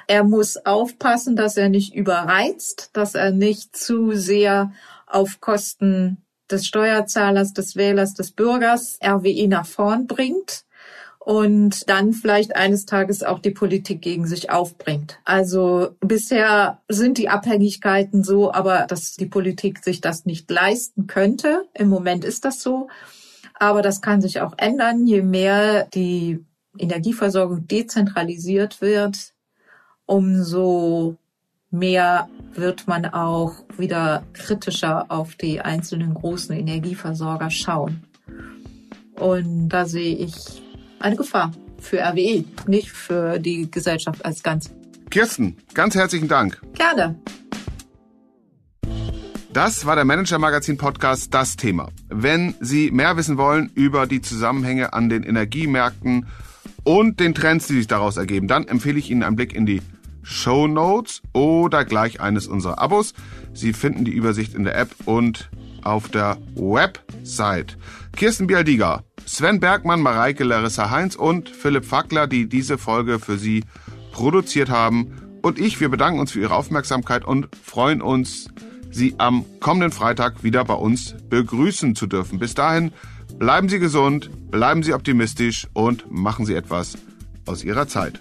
er 0.09 0.25
muss 0.25 0.57
aufpassen, 0.65 1.37
dass 1.37 1.57
er 1.57 1.69
nicht 1.69 1.95
überreizt, 1.95 2.91
dass 2.95 3.15
er 3.15 3.31
nicht 3.31 3.77
zu 3.77 4.13
sehr 4.13 4.73
auf 5.07 5.41
Kosten 5.41 6.25
des 6.51 6.67
Steuerzahlers, 6.67 7.53
des 7.53 7.77
Wählers, 7.77 8.15
des 8.15 8.33
Bürgers 8.33 8.99
RWE 9.05 9.47
nach 9.49 9.67
vorn 9.67 10.07
bringt 10.07 10.65
und 11.19 11.91
dann 11.91 12.15
vielleicht 12.15 12.57
eines 12.57 12.87
Tages 12.87 13.23
auch 13.23 13.39
die 13.39 13.51
Politik 13.51 14.01
gegen 14.01 14.27
sich 14.27 14.51
aufbringt. 14.51 15.19
Also 15.27 15.91
bisher 16.01 16.81
sind 16.89 17.19
die 17.19 17.29
Abhängigkeiten 17.29 18.25
so, 18.25 18.51
aber 18.51 18.87
dass 18.89 19.15
die 19.15 19.27
Politik 19.27 19.85
sich 19.85 20.01
das 20.01 20.25
nicht 20.25 20.51
leisten 20.51 21.07
könnte. 21.07 21.65
Im 21.75 21.89
Moment 21.89 22.25
ist 22.25 22.47
das 22.47 22.63
so. 22.63 22.89
Aber 23.61 23.83
das 23.83 24.01
kann 24.01 24.23
sich 24.23 24.41
auch 24.41 24.55
ändern, 24.57 25.07
je 25.07 25.21
mehr 25.21 25.87
die 25.93 26.47
Energieversorgung 26.79 27.67
dezentralisiert 27.67 28.81
wird, 28.81 29.35
umso 30.09 31.17
mehr 31.71 32.29
wird 32.55 32.89
man 32.89 33.05
auch 33.05 33.53
wieder 33.77 34.25
kritischer 34.33 35.07
auf 35.11 35.35
die 35.37 35.61
einzelnen 35.61 36.15
großen 36.15 36.57
Energieversorger 36.57 37.51
schauen. 37.51 38.03
Und 39.17 39.69
da 39.69 39.85
sehe 39.85 40.17
ich 40.17 40.63
eine 40.99 41.17
Gefahr 41.17 41.53
für 41.79 41.99
RWE, 41.99 42.45
nicht 42.67 42.91
für 42.91 43.39
die 43.39 43.71
Gesellschaft 43.71 44.25
als 44.25 44.43
Ganzes. 44.43 44.73
Kirsten, 45.11 45.57
ganz 45.75 45.95
herzlichen 45.95 46.29
Dank. 46.29 46.61
Gerne. 46.75 47.17
Das 49.53 49.87
war 49.87 49.97
der 49.97 50.05
Manager 50.05 50.39
Magazin 50.39 50.79
Podcast 50.79 51.35
Das 51.35 51.57
Thema. 51.57 51.89
Wenn 52.09 52.55
Sie 52.61 52.91
mehr 52.91 53.17
wissen 53.17 53.37
wollen 53.37 53.71
über 53.75 54.07
die 54.07 54.23
Zusammenhänge 54.23 54.93
an 54.93 55.09
den 55.09 55.23
Energiemärkten 55.23 56.27
und 56.85 57.21
den 57.21 57.35
Trends, 57.35 57.67
die 57.67 57.75
sich 57.75 57.87
daraus 57.87 58.17
ergeben, 58.17 58.49
dann 58.49 58.69
empfehle 58.69 58.99
ich 58.99 59.11
Ihnen 59.11 59.23
einen 59.23 59.37
Blick 59.37 59.55
in 59.55 59.67
die 59.67 59.83
Show 60.29 60.67
Notes 60.67 61.23
oder 61.33 61.85
gleich 61.85 62.21
eines 62.21 62.47
unserer 62.47 62.79
Abos. 62.79 63.15
Sie 63.55 63.73
finden 63.73 64.05
die 64.05 64.13
Übersicht 64.13 64.55
in 64.55 64.65
der 64.65 64.77
App 64.77 64.95
und 65.07 65.49
auf 65.83 66.09
der 66.11 66.37
Website. 66.55 67.79
Kirsten 68.15 68.47
Bialdiga, 68.47 69.05
Sven 69.25 69.59
Bergmann, 69.59 70.03
Mareike 70.03 70.45
Larissa 70.45 70.91
Heinz 70.91 71.15
und 71.15 71.49
Philipp 71.49 71.87
Fackler, 71.87 72.27
die 72.27 72.49
diese 72.49 72.77
Folge 72.77 73.19
für 73.19 73.39
Sie 73.39 73.65
produziert 74.13 74.69
haben. 74.69 75.41
Und 75.43 75.59
ich, 75.59 75.81
wir 75.81 75.89
bedanken 75.89 76.21
uns 76.21 76.33
für 76.33 76.41
Ihre 76.41 76.55
Aufmerksamkeit 76.55 77.25
und 77.25 77.49
freuen 77.65 78.03
uns, 78.03 78.51
Sie 78.91 79.15
am 79.19 79.45
kommenden 79.61 79.93
Freitag 79.93 80.43
wieder 80.43 80.65
bei 80.65 80.75
uns 80.75 81.15
begrüßen 81.31 81.95
zu 81.95 82.07
dürfen. 82.07 82.39
Bis 82.39 82.55
dahin, 82.55 82.93
bleiben 83.39 83.69
Sie 83.69 83.79
gesund, 83.79 84.31
bleiben 84.51 84.83
Sie 84.83 84.93
optimistisch 84.93 85.69
und 85.73 86.11
machen 86.11 86.45
Sie 86.45 86.55
etwas 86.55 86.99
aus 87.47 87.65
Ihrer 87.65 87.89
Zeit. 87.89 88.21